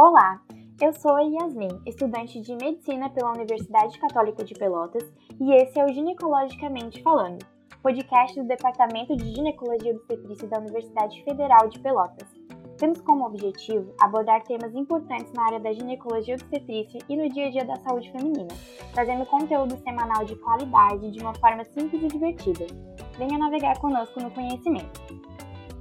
Olá, 0.00 0.40
eu 0.80 0.92
sou 0.92 1.16
a 1.16 1.22
Yasmin, 1.22 1.82
estudante 1.84 2.40
de 2.40 2.54
Medicina 2.54 3.10
pela 3.10 3.32
Universidade 3.32 3.98
Católica 3.98 4.44
de 4.44 4.54
Pelotas, 4.54 5.02
e 5.40 5.52
esse 5.52 5.76
é 5.76 5.84
o 5.84 5.92
Ginecologicamente 5.92 7.02
Falando, 7.02 7.44
podcast 7.82 8.40
do 8.40 8.46
Departamento 8.46 9.16
de 9.16 9.34
Ginecologia 9.34 9.90
e 9.90 9.96
Obstetrícia 9.96 10.46
da 10.46 10.60
Universidade 10.60 11.20
Federal 11.24 11.68
de 11.68 11.80
Pelotas. 11.80 12.28
Temos 12.76 13.00
como 13.00 13.26
objetivo 13.26 13.92
abordar 14.00 14.44
temas 14.44 14.72
importantes 14.72 15.32
na 15.32 15.46
área 15.46 15.58
da 15.58 15.72
ginecologia 15.72 16.36
obstetrícia 16.36 17.00
e 17.08 17.16
no 17.16 17.28
dia 17.28 17.48
a 17.48 17.50
dia 17.50 17.64
da 17.64 17.74
saúde 17.74 18.12
feminina, 18.12 18.54
trazendo 18.94 19.26
conteúdo 19.26 19.76
semanal 19.78 20.24
de 20.24 20.36
qualidade 20.36 21.10
de 21.10 21.20
uma 21.20 21.34
forma 21.34 21.64
simples 21.64 22.04
e 22.04 22.06
divertida. 22.06 22.68
Venha 23.18 23.36
navegar 23.36 23.76
conosco 23.80 24.20
no 24.20 24.30
conhecimento. 24.30 25.27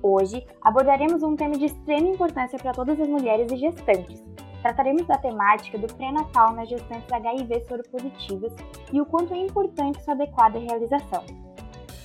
Hoje 0.10 0.42
abordaremos 0.62 1.22
um 1.22 1.36
tema 1.36 1.58
de 1.58 1.66
extrema 1.66 2.08
importância 2.08 2.58
para 2.58 2.72
todas 2.72 2.98
as 2.98 3.10
mulheres 3.10 3.52
e 3.52 3.58
gestantes. 3.58 4.24
Trataremos 4.62 5.06
da 5.06 5.18
temática 5.18 5.78
do 5.78 5.94
pré-natal 5.94 6.54
nas 6.54 6.70
gestantes 6.70 7.12
HIV 7.12 7.66
soropositivas 7.68 8.56
e 8.94 9.02
o 9.02 9.06
quanto 9.06 9.34
é 9.34 9.38
importante 9.38 10.02
sua 10.02 10.14
adequada 10.14 10.60
realização. 10.60 11.26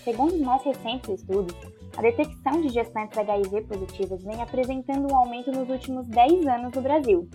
Segundo 0.03 0.35
os 0.35 0.41
mais 0.41 0.65
recentes 0.65 1.11
estudos, 1.11 1.55
a 1.97 2.03
detecção 2.03 2.61
de 2.61 2.71
gestantes 2.71 3.17
HIV 3.17 3.63
positivas 3.69 4.25
vem 4.25 4.43
apresentando 4.43 5.13
um 5.13 5.17
aumento 5.17 5.53
nos 5.53 5.71
últimos 5.71 6.05
10 6.09 6.45
anos 6.49 6.73
no 6.75 6.83
Brasil. 6.83 7.29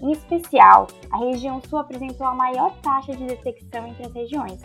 Em 0.00 0.12
especial, 0.12 0.86
a 1.10 1.18
região 1.18 1.60
sul 1.68 1.80
apresentou 1.80 2.28
a 2.28 2.34
maior 2.34 2.72
taxa 2.80 3.10
de 3.10 3.26
detecção 3.26 3.88
entre 3.88 4.06
as 4.06 4.12
regiões, 4.12 4.60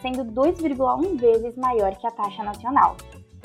sendo 0.00 0.24
2,1 0.24 1.18
vezes 1.18 1.54
maior 1.56 1.94
que 1.96 2.06
a 2.06 2.10
taxa 2.10 2.42
nacional. 2.42 2.96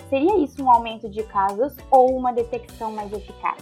Seria 0.09 0.37
isso 0.37 0.63
um 0.63 0.71
aumento 0.71 1.09
de 1.09 1.21
casos 1.23 1.75
ou 1.91 2.15
uma 2.15 2.31
detecção 2.31 2.93
mais 2.93 3.11
eficaz? 3.11 3.61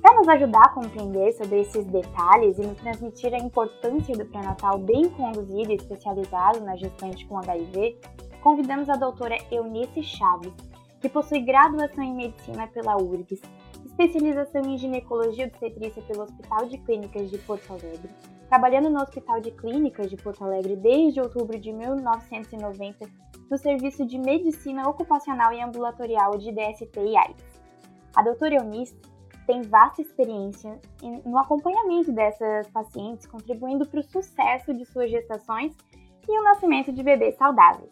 Para 0.00 0.16
nos 0.16 0.28
ajudar 0.28 0.62
a 0.62 0.68
compreender 0.70 1.32
sobre 1.32 1.60
esses 1.60 1.84
detalhes 1.84 2.58
e 2.58 2.62
nos 2.62 2.78
transmitir 2.78 3.34
a 3.34 3.38
importância 3.38 4.16
do 4.16 4.24
pré-natal 4.24 4.78
bem 4.78 5.10
conduzido 5.10 5.70
e 5.70 5.76
especializado 5.76 6.60
na 6.60 6.74
gestante 6.74 7.26
com 7.26 7.38
HIV, 7.38 7.98
convidamos 8.42 8.88
a 8.88 8.96
doutora 8.96 9.36
Eunice 9.50 10.02
Chaves, 10.02 10.52
que 11.00 11.08
possui 11.08 11.40
graduação 11.40 12.02
em 12.02 12.14
medicina 12.14 12.66
pela 12.68 12.96
URGS, 12.96 13.42
especialização 13.84 14.62
em 14.62 14.78
ginecologia 14.78 15.46
obstetrícia 15.46 16.02
pelo 16.02 16.22
Hospital 16.22 16.66
de 16.66 16.78
Clínicas 16.78 17.30
de 17.30 17.36
Porto 17.36 17.72
Alegre, 17.72 18.10
trabalhando 18.48 18.88
no 18.88 19.02
Hospital 19.02 19.40
de 19.40 19.50
Clínicas 19.50 20.08
de 20.08 20.16
Porto 20.16 20.42
Alegre 20.44 20.76
desde 20.76 21.20
outubro 21.20 21.58
de 21.58 21.72
1990 21.72 23.06
no 23.50 23.58
Serviço 23.58 24.06
de 24.06 24.18
Medicina 24.18 24.88
Ocupacional 24.88 25.52
e 25.52 25.60
Ambulatorial 25.60 26.38
de 26.38 26.52
DST 26.52 27.00
e 27.00 27.16
AIDS. 27.16 27.62
A 28.14 28.22
doutora 28.22 28.56
Eunice 28.56 28.96
tem 29.46 29.62
vasta 29.62 30.00
experiência 30.00 30.78
no 31.24 31.38
acompanhamento 31.38 32.12
dessas 32.12 32.68
pacientes, 32.68 33.26
contribuindo 33.26 33.86
para 33.86 34.00
o 34.00 34.04
sucesso 34.04 34.72
de 34.72 34.84
suas 34.84 35.10
gestações 35.10 35.74
e 36.28 36.38
o 36.38 36.44
nascimento 36.44 36.92
de 36.92 37.02
bebês 37.02 37.36
saudáveis. 37.36 37.90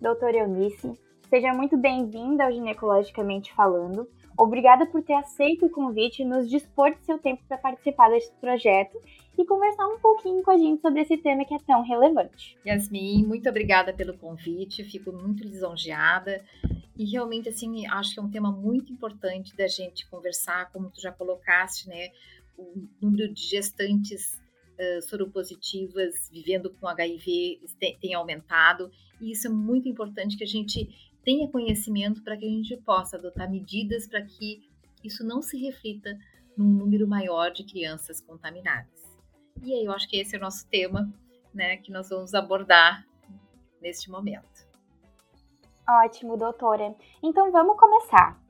Doutora 0.00 0.38
Eunice, 0.38 0.92
seja 1.28 1.52
muito 1.52 1.76
bem-vinda 1.76 2.44
ao 2.44 2.52
Ginecologicamente 2.52 3.54
Falando. 3.54 4.08
Obrigada 4.38 4.86
por 4.86 5.02
ter 5.02 5.14
aceito 5.14 5.66
o 5.66 5.70
convite 5.70 6.24
nos 6.24 6.48
dispor 6.48 6.94
de 6.94 7.04
seu 7.04 7.18
tempo 7.18 7.42
para 7.46 7.58
participar 7.58 8.10
deste 8.10 8.34
projeto 8.40 8.98
e 9.38 9.44
conversar 9.44 9.86
um 9.86 9.98
pouquinho 9.98 10.42
com 10.42 10.50
a 10.50 10.58
gente 10.58 10.80
sobre 10.80 11.00
esse 11.00 11.16
tema 11.16 11.44
que 11.44 11.54
é 11.54 11.58
tão 11.58 11.82
relevante. 11.82 12.56
Yasmin, 12.66 13.24
muito 13.24 13.48
obrigada 13.48 13.92
pelo 13.92 14.16
convite, 14.16 14.84
fico 14.84 15.12
muito 15.12 15.42
lisonjeada. 15.42 16.44
E 16.96 17.10
realmente 17.10 17.48
assim 17.48 17.86
acho 17.86 18.14
que 18.14 18.20
é 18.20 18.22
um 18.22 18.30
tema 18.30 18.52
muito 18.52 18.92
importante 18.92 19.56
da 19.56 19.66
gente 19.66 20.08
conversar, 20.08 20.70
como 20.72 20.90
tu 20.90 21.00
já 21.00 21.10
colocaste, 21.10 21.88
né, 21.88 22.10
o 22.56 22.86
número 23.00 23.32
de 23.32 23.40
gestantes 23.40 24.34
uh, 24.78 25.02
soropositivas 25.08 26.14
vivendo 26.30 26.70
com 26.74 26.86
HIV 26.86 27.60
tem, 27.78 27.98
tem 27.98 28.14
aumentado. 28.14 28.90
E 29.20 29.32
isso 29.32 29.46
é 29.46 29.50
muito 29.50 29.88
importante 29.88 30.36
que 30.36 30.44
a 30.44 30.46
gente 30.46 31.11
tenha 31.24 31.48
conhecimento 31.48 32.22
para 32.22 32.36
que 32.36 32.46
a 32.46 32.50
gente 32.50 32.76
possa 32.78 33.16
adotar 33.16 33.50
medidas 33.50 34.06
para 34.06 34.22
que 34.22 34.68
isso 35.02 35.24
não 35.24 35.42
se 35.42 35.58
reflita 35.58 36.18
num 36.56 36.66
número 36.66 37.06
maior 37.06 37.50
de 37.50 37.64
crianças 37.64 38.20
contaminadas. 38.20 39.02
E 39.62 39.72
aí 39.72 39.84
eu 39.84 39.92
acho 39.92 40.08
que 40.08 40.16
esse 40.16 40.34
é 40.34 40.38
o 40.38 40.42
nosso 40.42 40.66
tema, 40.68 41.12
né, 41.52 41.76
que 41.76 41.92
nós 41.92 42.08
vamos 42.08 42.34
abordar 42.34 43.06
neste 43.80 44.10
momento. 44.10 44.66
Ótimo, 45.88 46.36
doutora. 46.36 46.94
Então 47.22 47.50
vamos 47.50 47.76
começar. 47.78 48.40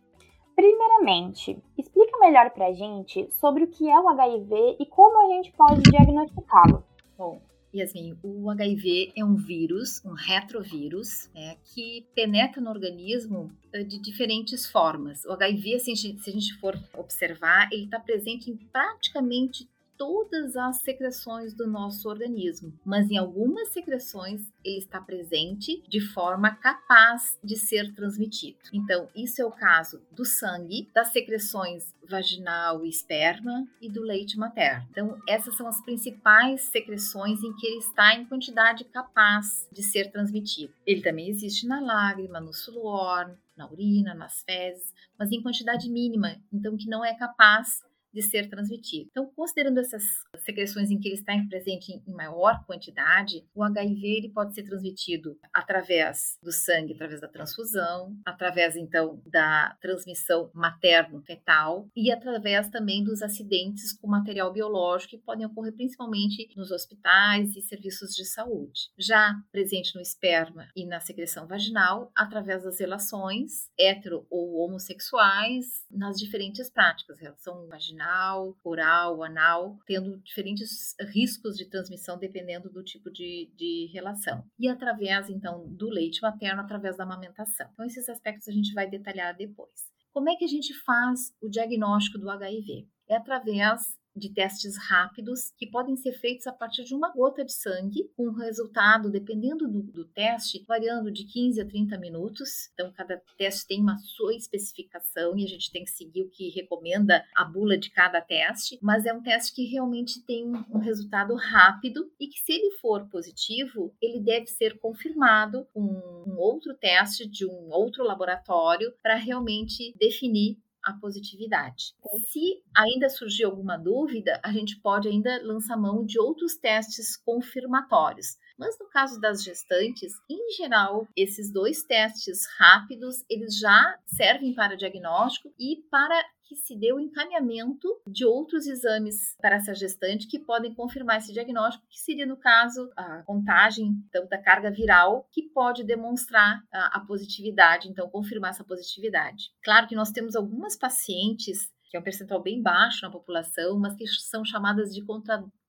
Primeiramente, 0.54 1.58
explica 1.78 2.18
melhor 2.18 2.50
pra 2.50 2.72
gente 2.72 3.30
sobre 3.32 3.64
o 3.64 3.68
que 3.68 3.88
é 3.88 3.98
o 3.98 4.08
HIV 4.08 4.76
e 4.78 4.86
como 4.86 5.18
a 5.24 5.34
gente 5.34 5.50
pode 5.52 5.82
diagnosticá-lo. 5.82 6.84
Bom, 7.16 7.40
Yasmin, 7.74 8.18
o 8.22 8.50
HIV 8.50 9.12
é 9.16 9.24
um 9.24 9.34
vírus, 9.34 10.04
um 10.04 10.12
retrovírus, 10.12 11.30
né, 11.34 11.56
que 11.64 12.06
penetra 12.14 12.60
no 12.60 12.70
organismo 12.70 13.50
eh, 13.72 13.82
de 13.82 13.98
diferentes 13.98 14.66
formas. 14.66 15.24
O 15.24 15.32
HIV, 15.32 15.80
se 15.80 15.92
a 15.92 15.94
gente, 15.94 16.22
se 16.22 16.30
a 16.30 16.32
gente 16.32 16.54
for 16.58 16.78
observar, 16.94 17.68
ele 17.72 17.84
está 17.84 17.98
presente 17.98 18.50
em 18.50 18.56
praticamente 18.56 19.68
todas 20.02 20.56
as 20.56 20.78
secreções 20.78 21.54
do 21.54 21.64
nosso 21.64 22.08
organismo, 22.08 22.76
mas 22.84 23.08
em 23.08 23.16
algumas 23.16 23.68
secreções 23.68 24.52
ele 24.64 24.78
está 24.78 25.00
presente 25.00 25.80
de 25.88 26.00
forma 26.00 26.50
capaz 26.56 27.38
de 27.40 27.54
ser 27.54 27.94
transmitido. 27.94 28.58
Então, 28.72 29.08
isso 29.14 29.40
é 29.40 29.44
o 29.44 29.52
caso 29.52 30.02
do 30.10 30.24
sangue, 30.24 30.90
das 30.92 31.12
secreções 31.12 31.94
vaginal 32.02 32.84
e 32.84 32.88
esperma 32.88 33.64
e 33.80 33.88
do 33.88 34.02
leite 34.02 34.36
materno. 34.36 34.88
Então, 34.90 35.16
essas 35.28 35.54
são 35.56 35.68
as 35.68 35.80
principais 35.82 36.62
secreções 36.62 37.40
em 37.44 37.54
que 37.54 37.64
ele 37.64 37.78
está 37.78 38.12
em 38.16 38.24
quantidade 38.24 38.82
capaz 38.82 39.68
de 39.70 39.84
ser 39.84 40.10
transmitido. 40.10 40.74
Ele 40.84 41.00
também 41.00 41.28
existe 41.28 41.64
na 41.64 41.80
lágrima, 41.80 42.40
no 42.40 42.52
suor, 42.52 43.32
na 43.56 43.70
urina, 43.70 44.14
nas 44.14 44.42
fezes, 44.42 44.92
mas 45.16 45.30
em 45.30 45.40
quantidade 45.40 45.88
mínima, 45.88 46.34
então 46.52 46.76
que 46.76 46.88
não 46.88 47.04
é 47.04 47.14
capaz 47.14 47.84
de 48.12 48.22
ser 48.22 48.48
transmitido. 48.48 49.08
Então, 49.10 49.30
considerando 49.34 49.78
essas 49.78 50.02
secreções 50.44 50.90
em 50.90 50.98
que 50.98 51.08
ele 51.08 51.16
está 51.16 51.32
presente 51.48 51.92
em 51.92 52.12
maior 52.12 52.64
quantidade, 52.66 53.44
o 53.54 53.62
HIV 53.62 54.06
ele 54.06 54.28
pode 54.28 54.54
ser 54.54 54.64
transmitido 54.64 55.38
através 55.52 56.38
do 56.42 56.52
sangue, 56.52 56.94
através 56.94 57.20
da 57.20 57.28
transfusão, 57.28 58.16
através 58.24 58.76
então 58.76 59.22
da 59.26 59.76
transmissão 59.80 60.50
materno-fetal 60.54 61.88
e 61.96 62.12
através 62.12 62.68
também 62.68 63.02
dos 63.02 63.22
acidentes 63.22 63.92
com 63.92 64.08
material 64.08 64.52
biológico 64.52 65.12
que 65.12 65.18
podem 65.18 65.46
ocorrer 65.46 65.72
principalmente 65.72 66.48
nos 66.56 66.70
hospitais 66.70 67.56
e 67.56 67.62
serviços 67.62 68.14
de 68.14 68.24
saúde. 68.24 68.90
Já 68.98 69.34
presente 69.50 69.94
no 69.94 70.00
esperma 70.00 70.68
e 70.76 70.86
na 70.86 71.00
secreção 71.00 71.46
vaginal, 71.46 72.10
através 72.16 72.64
das 72.64 72.78
relações 72.78 73.70
hetero 73.78 74.26
ou 74.30 74.58
homossexuais 74.64 75.84
nas 75.90 76.18
diferentes 76.18 76.70
práticas, 76.70 77.18
relação 77.18 77.66
vaginal 77.66 78.01
vaginal, 78.02 78.56
oral, 78.64 79.22
anal, 79.22 79.78
tendo 79.86 80.18
diferentes 80.22 80.94
riscos 81.12 81.56
de 81.56 81.68
transmissão 81.68 82.18
dependendo 82.18 82.70
do 82.70 82.82
tipo 82.82 83.10
de, 83.10 83.50
de 83.56 83.90
relação. 83.92 84.44
E 84.58 84.68
através, 84.68 85.28
então, 85.30 85.66
do 85.68 85.88
leite 85.88 86.20
materno, 86.22 86.62
através 86.62 86.96
da 86.96 87.04
amamentação. 87.04 87.68
Então, 87.72 87.86
esses 87.86 88.08
aspectos 88.08 88.48
a 88.48 88.52
gente 88.52 88.74
vai 88.74 88.88
detalhar 88.88 89.36
depois. 89.36 89.90
Como 90.12 90.28
é 90.28 90.36
que 90.36 90.44
a 90.44 90.48
gente 90.48 90.74
faz 90.84 91.34
o 91.40 91.48
diagnóstico 91.48 92.18
do 92.18 92.28
HIV? 92.28 92.86
É 93.08 93.16
através 93.16 93.96
de 94.14 94.32
testes 94.32 94.76
rápidos 94.76 95.52
que 95.56 95.66
podem 95.66 95.96
ser 95.96 96.12
feitos 96.12 96.46
a 96.46 96.52
partir 96.52 96.84
de 96.84 96.94
uma 96.94 97.10
gota 97.12 97.44
de 97.44 97.52
sangue, 97.52 98.10
com 98.16 98.30
resultado, 98.30 99.10
dependendo 99.10 99.68
do, 99.68 99.82
do, 99.82 100.04
teste, 100.04 100.64
variando 100.66 101.10
de 101.10 101.24
15 101.24 101.60
a 101.60 101.66
30 101.66 101.98
minutos. 101.98 102.70
Então, 102.74 102.92
cada 102.92 103.20
teste 103.36 103.66
tem 103.66 103.80
uma 103.80 103.98
sua 103.98 104.34
especificação 104.34 105.36
e 105.36 105.44
a 105.44 105.48
gente 105.48 105.70
tem 105.70 105.84
que 105.84 105.90
seguir 105.90 106.22
o 106.22 106.30
que 106.30 106.50
recomenda 106.50 107.24
a 107.34 107.44
bula 107.44 107.78
de 107.78 107.90
cada 107.90 108.20
teste, 108.20 108.78
mas 108.82 109.06
é 109.06 109.12
um 109.12 109.22
teste 109.22 109.54
que 109.54 109.64
realmente 109.64 110.22
tem 110.24 110.46
um, 110.46 110.64
um 110.70 110.78
resultado 110.78 111.34
rápido 111.34 112.10
e 112.20 112.28
que, 112.28 112.38
se 112.40 112.52
ele 112.52 112.72
for 112.78 113.08
positivo, 113.08 113.94
ele 114.00 114.20
deve 114.20 114.46
ser 114.46 114.78
confirmado 114.78 115.66
com 115.72 115.80
um 115.80 116.36
outro 116.36 116.74
teste 116.74 117.26
de 117.26 117.46
um 117.46 117.70
outro 117.70 118.04
laboratório 118.04 118.92
para 119.02 119.16
realmente 119.16 119.94
definir 119.98 120.58
a 120.84 120.92
positividade. 120.94 121.94
Se 122.28 122.62
ainda 122.76 123.08
surgir 123.08 123.44
alguma 123.44 123.76
dúvida, 123.76 124.40
a 124.44 124.52
gente 124.52 124.80
pode 124.80 125.08
ainda 125.08 125.40
lançar 125.42 125.76
mão 125.76 126.04
de 126.04 126.18
outros 126.18 126.56
testes 126.56 127.16
confirmatórios. 127.16 128.36
Mas 128.58 128.78
no 128.78 128.88
caso 128.88 129.20
das 129.20 129.42
gestantes, 129.42 130.12
em 130.28 130.52
geral, 130.52 131.06
esses 131.16 131.52
dois 131.52 131.82
testes 131.82 132.46
rápidos, 132.58 133.24
eles 133.28 133.58
já 133.58 133.98
servem 134.06 134.54
para 134.54 134.76
diagnóstico 134.76 135.52
e 135.58 135.76
para 135.90 136.22
que 136.44 136.56
se 136.56 136.76
dê 136.76 136.92
o 136.92 137.00
encaminhamento 137.00 137.88
de 138.06 138.24
outros 138.26 138.66
exames 138.66 139.34
para 139.40 139.56
essa 139.56 139.74
gestante 139.74 140.26
que 140.26 140.38
podem 140.38 140.74
confirmar 140.74 141.18
esse 141.18 141.32
diagnóstico, 141.32 141.86
que 141.88 141.98
seria, 141.98 142.26
no 142.26 142.36
caso, 142.36 142.90
a 142.94 143.22
contagem 143.22 143.86
então, 144.08 144.26
da 144.26 144.36
carga 144.36 144.70
viral, 144.70 145.26
que 145.32 145.42
pode 145.42 145.82
demonstrar 145.82 146.62
a, 146.70 146.98
a 146.98 147.00
positividade, 147.00 147.88
então, 147.88 148.10
confirmar 148.10 148.50
essa 148.50 148.64
positividade. 148.64 149.50
Claro 149.62 149.86
que 149.86 149.94
nós 149.94 150.10
temos 150.10 150.36
algumas 150.36 150.76
pacientes 150.76 151.70
que 151.92 151.96
é 151.98 152.00
um 152.00 152.02
percentual 152.02 152.42
bem 152.42 152.62
baixo 152.62 153.02
na 153.02 153.12
população, 153.12 153.78
mas 153.78 153.94
que 153.94 154.06
são 154.06 154.42
chamadas 154.46 154.94
de 154.94 155.04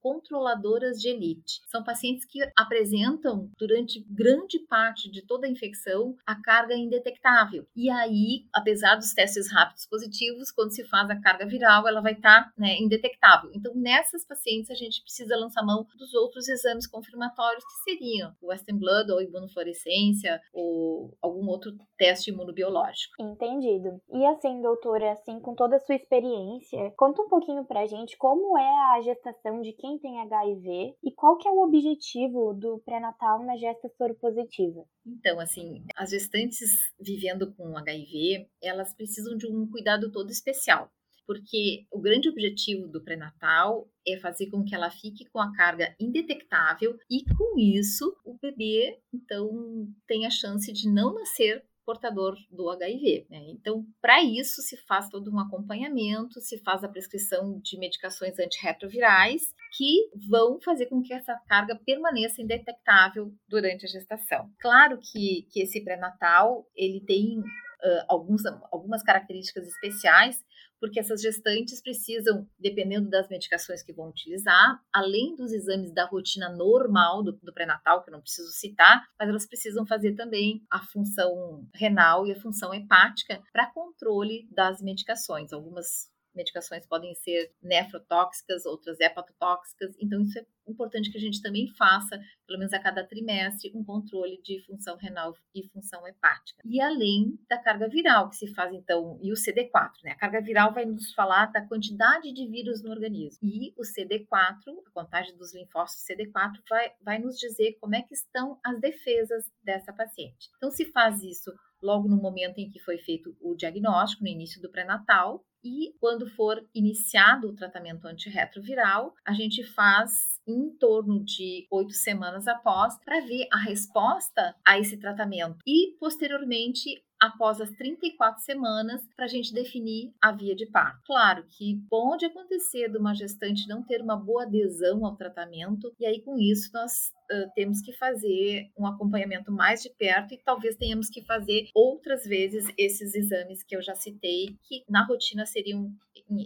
controladoras 0.04 1.00
de 1.00 1.08
elite. 1.08 1.62
São 1.72 1.82
pacientes 1.82 2.26
que 2.26 2.40
apresentam, 2.58 3.50
durante 3.58 4.06
grande 4.10 4.60
parte 4.60 5.10
de 5.10 5.26
toda 5.26 5.48
a 5.48 5.50
infecção, 5.50 6.14
a 6.28 6.36
carga 6.36 6.76
indetectável. 6.76 7.66
E 7.74 7.90
aí, 7.90 8.46
apesar 8.54 8.98
dos 8.98 9.14
testes 9.14 9.50
rápidos 9.50 9.88
positivos, 9.88 10.52
quando 10.52 10.76
se 10.76 10.84
faz 10.84 11.10
a 11.10 11.22
carga 11.22 11.46
viral, 11.46 11.88
ela 11.88 12.02
vai 12.02 12.12
estar 12.12 12.44
tá, 12.44 12.54
né, 12.58 12.76
indetectável. 12.78 13.50
Então, 13.54 13.74
nessas 13.76 14.26
pacientes, 14.26 14.70
a 14.70 14.76
gente 14.76 15.02
precisa 15.02 15.38
lançar 15.38 15.64
mão 15.64 15.88
dos 15.96 16.14
outros 16.14 16.50
exames 16.50 16.86
confirmatórios, 16.86 17.64
que 17.64 17.92
seriam 17.92 18.36
o 18.42 18.48
Western 18.48 18.78
Blood 18.78 19.10
ou 19.10 19.22
imunofluorescência 19.22 20.42
ou 20.52 21.18
algum 21.22 21.48
outro 21.48 21.72
teste 21.98 22.30
imunobiológico. 22.30 23.22
Entendido. 23.22 24.02
E 24.12 24.26
assim, 24.26 24.62
doutora, 24.62 25.14
assim, 25.14 25.40
com 25.40 25.56
toda 25.56 25.78
a 25.78 25.80
sua 25.80 25.96
experiência, 25.96 26.92
conta 26.98 27.22
um 27.22 27.30
pouquinho 27.30 27.64
pra 27.64 27.86
gente 27.86 28.18
como 28.18 28.58
é 28.58 28.98
a 28.98 29.02
gestação 29.02 29.62
de 29.62 29.72
quem 29.72 29.93
tem 30.00 30.20
HIV 30.22 30.96
e 31.04 31.12
qual 31.12 31.38
que 31.38 31.48
é 31.48 31.52
o 31.52 31.64
objetivo 31.64 32.54
do 32.54 32.80
pré-natal 32.86 33.44
na 33.44 33.58
gesta 33.58 33.90
soropositiva? 33.98 34.86
Então, 35.06 35.40
assim, 35.40 35.84
as 35.96 36.10
gestantes 36.10 36.70
vivendo 37.00 37.54
com 37.54 37.78
HIV, 37.78 38.48
elas 38.62 38.94
precisam 38.94 39.36
de 39.38 39.48
um 39.48 39.70
cuidado 39.70 40.12
todo 40.12 40.30
especial 40.30 40.90
porque 41.26 41.86
o 41.92 42.00
grande 42.00 42.30
objetivo 42.30 42.88
do 42.88 43.02
pré-natal 43.02 43.90
é 44.06 44.20
fazer 44.20 44.50
com 44.50 44.64
que 44.64 44.76
ela 44.76 44.92
fique 44.92 45.26
com 45.30 45.40
a 45.40 45.54
carga 45.54 45.96
indetectável 46.00 46.98
e 47.10 47.24
com 47.36 47.58
isso 47.58 48.16
o 48.26 48.38
bebê 48.38 49.00
então 49.14 49.88
tem 50.08 50.26
a 50.26 50.30
chance 50.30 50.72
de 50.72 50.90
não 50.90 51.14
nascer 51.14 51.64
portador 51.86 52.36
do 52.50 52.70
HIV. 52.70 53.28
Né? 53.30 53.40
Então, 53.50 53.86
para 54.02 54.24
isso, 54.24 54.62
se 54.62 54.78
faz 54.86 55.10
todo 55.10 55.32
um 55.32 55.40
acompanhamento, 55.40 56.40
se 56.42 56.58
faz 56.64 56.84
a 56.84 56.90
prescrição 56.90 57.60
de 57.60 57.78
medicações 57.78 58.38
antirretrovirais 58.40 59.42
que 59.78 60.10
vão 60.30 60.60
fazer 60.62 60.86
com 60.88 61.02
que 61.02 61.14
essa 61.14 61.36
carga 61.48 61.80
permaneça 61.86 62.42
indetectável 62.42 63.34
durante 63.48 63.86
a 63.86 63.90
gestação. 63.90 64.50
Claro 64.60 65.00
que, 65.00 65.48
que 65.52 65.62
esse 65.62 65.84
pré-natal 65.84 66.66
ele 66.76 67.02
tem 67.02 67.40
uh, 67.40 68.06
alguns, 68.08 68.46
algumas 68.72 69.04
características 69.04 69.68
especiais 69.68 70.44
porque 70.84 71.00
essas 71.00 71.22
gestantes 71.22 71.82
precisam, 71.82 72.46
dependendo 72.60 73.10
das 73.10 73.30
medicações 73.30 73.82
que 73.82 73.94
vão 73.94 74.10
utilizar, 74.10 74.82
além 74.92 75.34
dos 75.34 75.54
exames 75.54 75.94
da 75.94 76.06
rotina 76.06 76.50
normal 76.50 77.24
do, 77.24 77.32
do 77.42 77.54
pré-natal, 77.54 78.04
que 78.04 78.10
eu 78.10 78.12
não 78.12 78.20
preciso 78.20 78.52
citar, 78.52 79.02
mas 79.18 79.30
elas 79.30 79.46
precisam 79.46 79.86
fazer 79.86 80.14
também 80.14 80.62
a 80.70 80.86
função 80.86 81.66
renal 81.74 82.28
e 82.28 82.34
a 82.34 82.42
função 82.42 82.74
hepática 82.74 83.42
para 83.54 83.72
controle 83.72 84.46
das 84.52 84.82
medicações. 84.82 85.54
Algumas 85.54 86.12
medicações 86.36 86.86
podem 86.86 87.14
ser 87.16 87.52
nefrotóxicas, 87.62 88.66
outras 88.66 89.00
hepatotóxicas, 89.00 89.96
então 90.00 90.22
isso 90.22 90.40
é 90.40 90.46
importante 90.68 91.12
que 91.12 91.18
a 91.18 91.22
gente 91.22 91.42
também 91.42 91.68
faça, 91.78 92.20
pelo 92.48 92.60
menos 92.60 92.74
a 92.74 92.80
cada 92.80 93.06
trimestre, 93.06 93.72
um 93.76 93.84
controle 93.84 94.42
de 94.42 94.62
função 94.66 94.96
renal 94.98 95.36
e 95.54 95.68
função 95.70 96.08
hepática. 96.08 96.62
E 96.66 96.80
além 96.82 97.38
da 97.50 97.58
carga 97.58 97.88
viral, 97.88 98.30
que 98.30 98.38
se 98.38 98.54
faz 98.54 98.74
então, 98.74 99.20
e 99.22 99.32
o 99.32 99.36
CD4, 99.36 99.92
né? 100.04 100.12
A 100.12 100.18
carga 100.18 100.42
viral 100.42 100.74
vai 100.74 100.86
nos 100.86 101.14
falar 101.14 101.48
da 101.48 101.66
quantidade 101.66 102.32
de 102.32 102.48
vírus 102.48 102.82
no 102.82 102.92
organismo. 102.92 103.40
E 103.44 103.74
o 103.78 103.82
CD4, 103.82 104.74
a 104.88 104.92
contagem 104.92 105.36
dos 105.38 105.54
linfócitos 105.54 106.06
CD4, 106.06 106.62
vai, 106.70 106.92
vai 107.02 107.20
nos 107.20 107.38
dizer 107.38 107.78
como 107.80 107.96
é 107.96 108.02
que 108.02 108.14
estão 108.14 108.60
as 108.64 108.80
defesas 108.80 109.52
dessa 109.62 109.92
paciente. 109.92 110.50
Então, 110.58 110.72
se 110.72 110.86
faz 110.86 111.22
isso 111.22 111.52
logo 111.82 112.08
no 112.08 112.16
momento 112.16 112.60
em 112.60 112.70
que 112.70 112.80
foi 112.80 112.98
feito 112.98 113.36
o 113.42 113.56
diagnóstico, 113.56 114.24
no 114.24 114.30
início 114.30 114.62
do 114.62 114.72
pré-natal, 114.72 115.46
e 115.64 115.96
quando 116.00 116.30
for 116.30 116.64
iniciado 116.74 117.48
o 117.48 117.56
tratamento 117.56 118.08
antirretroviral, 118.08 119.14
a 119.26 119.34
gente 119.34 119.64
faz 119.64 120.34
em 120.46 120.70
torno 120.78 121.24
de 121.24 121.66
oito 121.72 121.94
semanas 121.94 122.48
após 122.48 122.98
para 123.04 123.22
ver 123.22 123.48
a 123.52 123.58
resposta 123.58 124.56
a 124.66 124.78
esse 124.78 124.98
tratamento. 124.98 125.58
E 125.66 125.96
posteriormente 126.00 127.02
após 127.24 127.62
as 127.62 127.72
34 127.72 128.44
semanas 128.44 129.02
para 129.16 129.24
a 129.24 129.30
gente 129.30 129.54
definir 129.54 130.14
a 130.22 130.34
via 130.34 130.54
de 130.54 130.66
parto. 130.66 131.00
Claro 131.06 131.46
que 131.48 131.82
pode 131.90 132.26
acontecer 132.26 132.90
de 132.90 132.98
uma 132.98 133.14
gestante 133.14 133.66
não 133.66 133.82
ter 133.82 134.02
uma 134.02 134.18
boa 134.18 134.44
adesão 134.44 135.06
ao 135.06 135.16
tratamento 135.16 135.94
e 135.98 136.06
aí 136.06 136.22
com 136.22 136.38
isso 136.38 136.70
nós 136.74 137.14
uh, 137.32 137.50
temos 137.56 137.82
que 137.82 137.94
fazer 137.94 138.70
um 138.78 138.86
acompanhamento 138.86 139.54
mais 139.54 139.82
de 139.82 139.90
perto 139.90 140.34
e 140.34 140.38
talvez 140.38 140.76
tenhamos 140.76 141.08
que 141.08 141.24
fazer 141.24 141.70
outras 141.74 142.26
vezes 142.26 142.68
esses 142.78 143.16
exames 143.16 143.64
que 143.64 143.74
eu 143.74 143.82
já 143.82 143.96
citei 143.96 144.58
que 144.64 144.84
na 144.90 145.06
rotina 145.06 145.46
seriam 145.46 145.90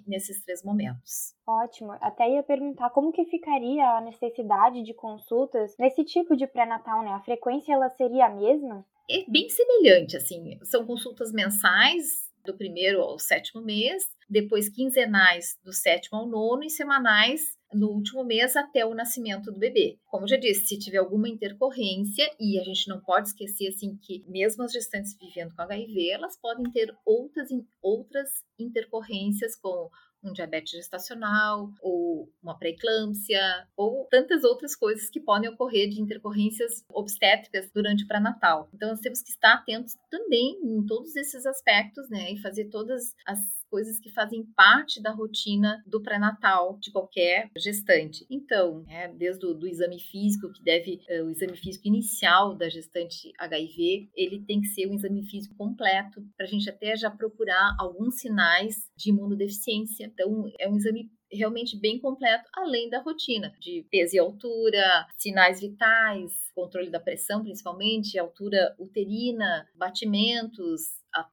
nesses 0.06 0.44
três 0.44 0.64
momentos. 0.64 1.34
Ótimo. 1.48 1.94
Até 2.02 2.30
ia 2.30 2.44
perguntar 2.44 2.92
como 2.92 3.12
que 3.12 3.26
ficaria 3.26 3.84
a 3.98 4.02
necessidade 4.02 4.84
de 4.84 4.94
consultas 4.94 5.76
nesse 5.80 6.04
tipo 6.04 6.36
de 6.36 6.46
pré-natal, 6.46 7.04
né? 7.04 7.12
A 7.12 7.22
frequência 7.22 7.74
ela 7.74 7.90
seria 7.90 8.28
a 8.28 8.30
mesma? 8.30 8.86
É 9.10 9.24
bem 9.30 9.50
semelhante, 9.50 10.18
assim. 10.18 10.60
São 10.64 10.86
consultas 10.86 11.32
mensais 11.32 12.28
do 12.46 12.56
primeiro 12.56 13.02
ao 13.02 13.20
sétimo 13.20 13.62
mês, 13.62 14.04
depois 14.30 14.70
quinzenais 14.70 15.58
do 15.64 15.74
sétimo 15.74 16.18
ao 16.18 16.28
nono 16.28 16.64
e 16.64 16.70
semanais 16.70 17.58
no 17.74 17.90
último 17.90 18.24
mês 18.24 18.56
até 18.56 18.86
o 18.86 18.94
nascimento 18.94 19.52
do 19.52 19.60
bebê. 19.60 20.00
Como 20.06 20.28
já 20.28 20.38
disse, 20.38 20.66
se 20.66 20.80
tiver 20.80 20.98
alguma 20.98 21.28
intercorrência, 21.28 22.26
e 22.40 22.58
a 22.60 22.64
gente 22.64 22.88
não 22.88 23.02
pode 23.02 23.30
esquecer 23.30 23.68
assim 23.68 23.98
que 24.02 24.24
mesmo 24.28 24.64
as 24.64 24.72
gestantes 24.72 25.18
vivendo 25.18 25.54
com 25.54 25.62
HIV, 25.62 26.10
elas 26.10 26.38
podem 26.38 26.72
ter 26.72 26.96
outras, 27.06 27.50
outras 27.82 28.30
intercorrências 28.58 29.56
com 29.56 29.90
um 30.24 30.34
diabetes 30.34 30.72
gestacional, 30.72 31.72
ou 31.82 32.30
uma 32.42 32.58
pré-eclâmpsia, 32.58 33.68
ou 33.76 34.06
tantas 34.10 34.44
outras 34.44 34.76
coisas 34.76 35.10
que 35.10 35.20
podem 35.20 35.50
ocorrer 35.50 35.90
de 35.90 36.02
intercorrências 36.02 36.84
obstétricas 36.90 37.70
durante 37.74 38.04
o 38.04 38.08
pré-natal. 38.08 38.70
Então, 38.74 38.90
nós 38.90 39.00
temos 39.00 39.22
que 39.22 39.32
estar 39.32 39.54
atentos 39.54 39.96
também 40.10 40.60
em 40.64 40.86
todos 40.86 41.16
esses 41.16 41.46
aspectos, 41.46 42.10
né, 42.10 42.32
e 42.32 42.42
fazer 42.42 42.66
todas 42.66 43.14
as 43.26 43.40
coisas 43.70 44.00
que 44.00 44.12
fazem 44.12 44.44
parte 44.56 45.02
da 45.02 45.12
rotina 45.12 45.84
do 45.86 46.02
pré-natal 46.02 46.78
de 46.80 46.92
qualquer 46.92 47.50
gestante. 47.58 48.26
Então, 48.30 48.84
é, 48.88 49.08
desde 49.08 49.46
o 49.46 49.54
do 49.54 49.68
exame 49.68 50.00
físico, 50.00 50.52
que 50.52 50.64
deve, 50.64 51.02
é, 51.08 51.22
o 51.22 51.30
exame 51.30 51.58
físico 51.58 51.88
inicial 51.88 52.56
da 52.56 52.70
gestante 52.70 53.32
HIV, 53.38 54.10
ele 54.16 54.44
tem 54.46 54.62
que 54.62 54.68
ser 54.68 54.88
um 54.88 54.94
exame 54.94 55.24
físico 55.30 55.56
completo, 55.56 56.22
para 56.36 56.46
a 56.46 56.50
gente 56.50 56.70
até 56.70 56.96
já 56.96 57.10
procurar 57.10 57.76
alguns 57.80 58.20
sinais 58.20 58.90
de 58.96 59.10
imunodeficiência. 59.10 60.06
Então, 60.06 60.52
é 60.60 60.68
um 60.68 60.76
exame 60.76 61.12
realmente 61.32 61.78
bem 61.78 62.00
completo, 62.00 62.50
além 62.54 62.90
da 62.90 63.02
rotina 63.02 63.54
de 63.60 63.86
peso 63.92 64.16
e 64.16 64.20
altura, 64.20 65.06
sinais 65.18 65.60
vitais, 65.60 66.32
controle 66.56 66.90
da 66.90 67.00
pressão, 67.00 67.44
principalmente, 67.44 68.18
altura 68.18 68.76
uterina, 68.80 69.68
batimentos, 69.76 70.82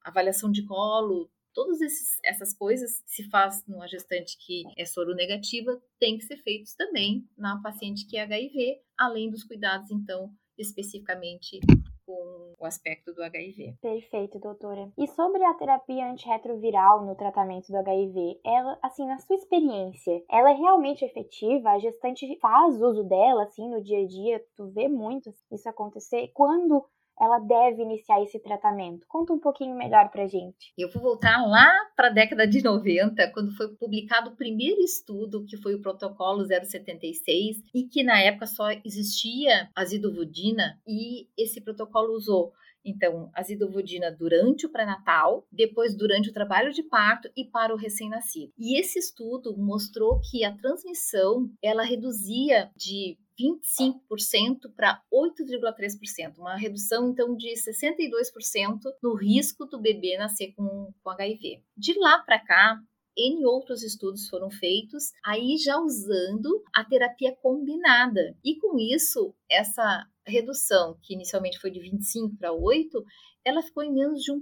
avaliação 0.03 0.51
de 0.51 0.65
colo, 0.65 1.29
todas 1.55 1.79
essas 2.23 2.53
coisas 2.53 3.01
se 3.07 3.27
faz 3.29 3.65
numa 3.65 3.87
gestante 3.87 4.37
que 4.37 4.63
é 4.77 4.85
soro 4.85 5.15
negativa, 5.15 5.81
tem 5.97 6.17
que 6.17 6.25
ser 6.25 6.37
feitos 6.37 6.75
também 6.75 7.25
na 7.37 7.59
paciente 7.61 8.05
que 8.05 8.17
é 8.17 8.23
HIV, 8.23 8.81
além 8.97 9.31
dos 9.31 9.43
cuidados, 9.43 9.89
então, 9.89 10.29
especificamente 10.57 11.59
com 12.05 12.53
o 12.59 12.65
aspecto 12.65 13.13
do 13.13 13.23
HIV. 13.23 13.77
Perfeito, 13.81 14.37
doutora. 14.39 14.91
E 14.97 15.07
sobre 15.07 15.43
a 15.43 15.53
terapia 15.55 16.11
antirretroviral 16.11 17.03
no 17.05 17.15
tratamento 17.15 17.71
do 17.71 17.77
HIV, 17.77 18.39
ela, 18.45 18.77
assim, 18.83 19.07
na 19.07 19.17
sua 19.17 19.35
experiência, 19.35 20.23
ela 20.29 20.51
é 20.51 20.53
realmente 20.53 21.03
efetiva? 21.03 21.71
A 21.71 21.79
gestante 21.79 22.37
faz 22.39 22.79
uso 22.79 23.03
dela, 23.05 23.43
assim, 23.43 23.67
no 23.69 23.81
dia 23.81 24.03
a 24.03 24.07
dia? 24.07 24.45
Tu 24.55 24.67
vê 24.67 24.87
muito 24.87 25.33
isso 25.51 25.67
acontecer? 25.67 26.29
Quando 26.33 26.85
ela 27.19 27.39
deve 27.39 27.81
iniciar 27.81 28.21
esse 28.21 28.39
tratamento? 28.39 29.05
Conta 29.07 29.33
um 29.33 29.39
pouquinho 29.39 29.75
melhor 29.75 30.09
pra 30.09 30.27
gente. 30.27 30.73
Eu 30.77 30.89
vou 30.91 31.01
voltar 31.01 31.45
lá 31.45 31.69
para 31.95 32.07
a 32.07 32.11
década 32.11 32.47
de 32.47 32.61
90, 32.61 33.31
quando 33.31 33.55
foi 33.55 33.69
publicado 33.75 34.31
o 34.31 34.35
primeiro 34.35 34.81
estudo, 34.81 35.45
que 35.45 35.57
foi 35.57 35.75
o 35.75 35.81
protocolo 35.81 36.45
076, 36.45 37.63
e 37.73 37.83
que 37.83 38.03
na 38.03 38.19
época 38.19 38.47
só 38.47 38.69
existia 38.83 39.69
a 39.75 39.85
zidovudina, 39.85 40.79
e 40.87 41.27
esse 41.37 41.61
protocolo 41.61 42.13
usou 42.13 42.53
então, 42.85 43.31
a 43.33 43.41
zidovudina 43.41 44.11
durante 44.11 44.67
o 44.67 44.69
pré-natal, 44.69 45.47
depois 45.51 45.95
durante 45.95 46.29
o 46.29 46.33
trabalho 46.33 46.71
de 46.71 46.83
parto 46.83 47.27
e 47.35 47.43
para 47.43 47.73
o 47.73 47.77
recém-nascido. 47.77 48.53
E 48.57 48.79
esse 48.79 48.99
estudo 48.99 49.57
mostrou 49.57 50.19
que 50.19 50.45
a 50.45 50.55
transmissão, 50.55 51.49
ela 51.63 51.83
reduzia 51.83 52.69
de 52.75 53.17
25% 53.39 54.73
para 54.75 55.01
8,3%, 55.11 56.37
uma 56.37 56.55
redução 56.55 57.09
então 57.09 57.35
de 57.35 57.53
62% 57.53 58.79
no 59.01 59.15
risco 59.15 59.65
do 59.65 59.79
bebê 59.79 60.17
nascer 60.17 60.53
com, 60.55 60.93
com 61.03 61.09
HIV. 61.09 61.61
De 61.77 61.97
lá 61.99 62.19
para 62.19 62.39
cá, 62.39 62.79
N 63.17 63.45
outros 63.45 63.81
estudos 63.81 64.27
foram 64.27 64.49
feitos, 64.49 65.11
aí 65.23 65.57
já 65.57 65.79
usando 65.79 66.63
a 66.73 66.83
terapia 66.83 67.35
combinada. 67.41 68.37
E 68.43 68.57
com 68.57 68.77
isso, 68.77 69.33
essa 69.49 70.05
redução, 70.27 70.97
que 71.01 71.13
inicialmente 71.13 71.59
foi 71.59 71.71
de 71.71 71.79
25 71.79 72.35
para 72.37 72.51
8, 72.51 73.03
ela 73.45 73.61
ficou 73.61 73.83
em 73.83 73.93
menos 73.93 74.21
de 74.21 74.31
1%. 74.31 74.41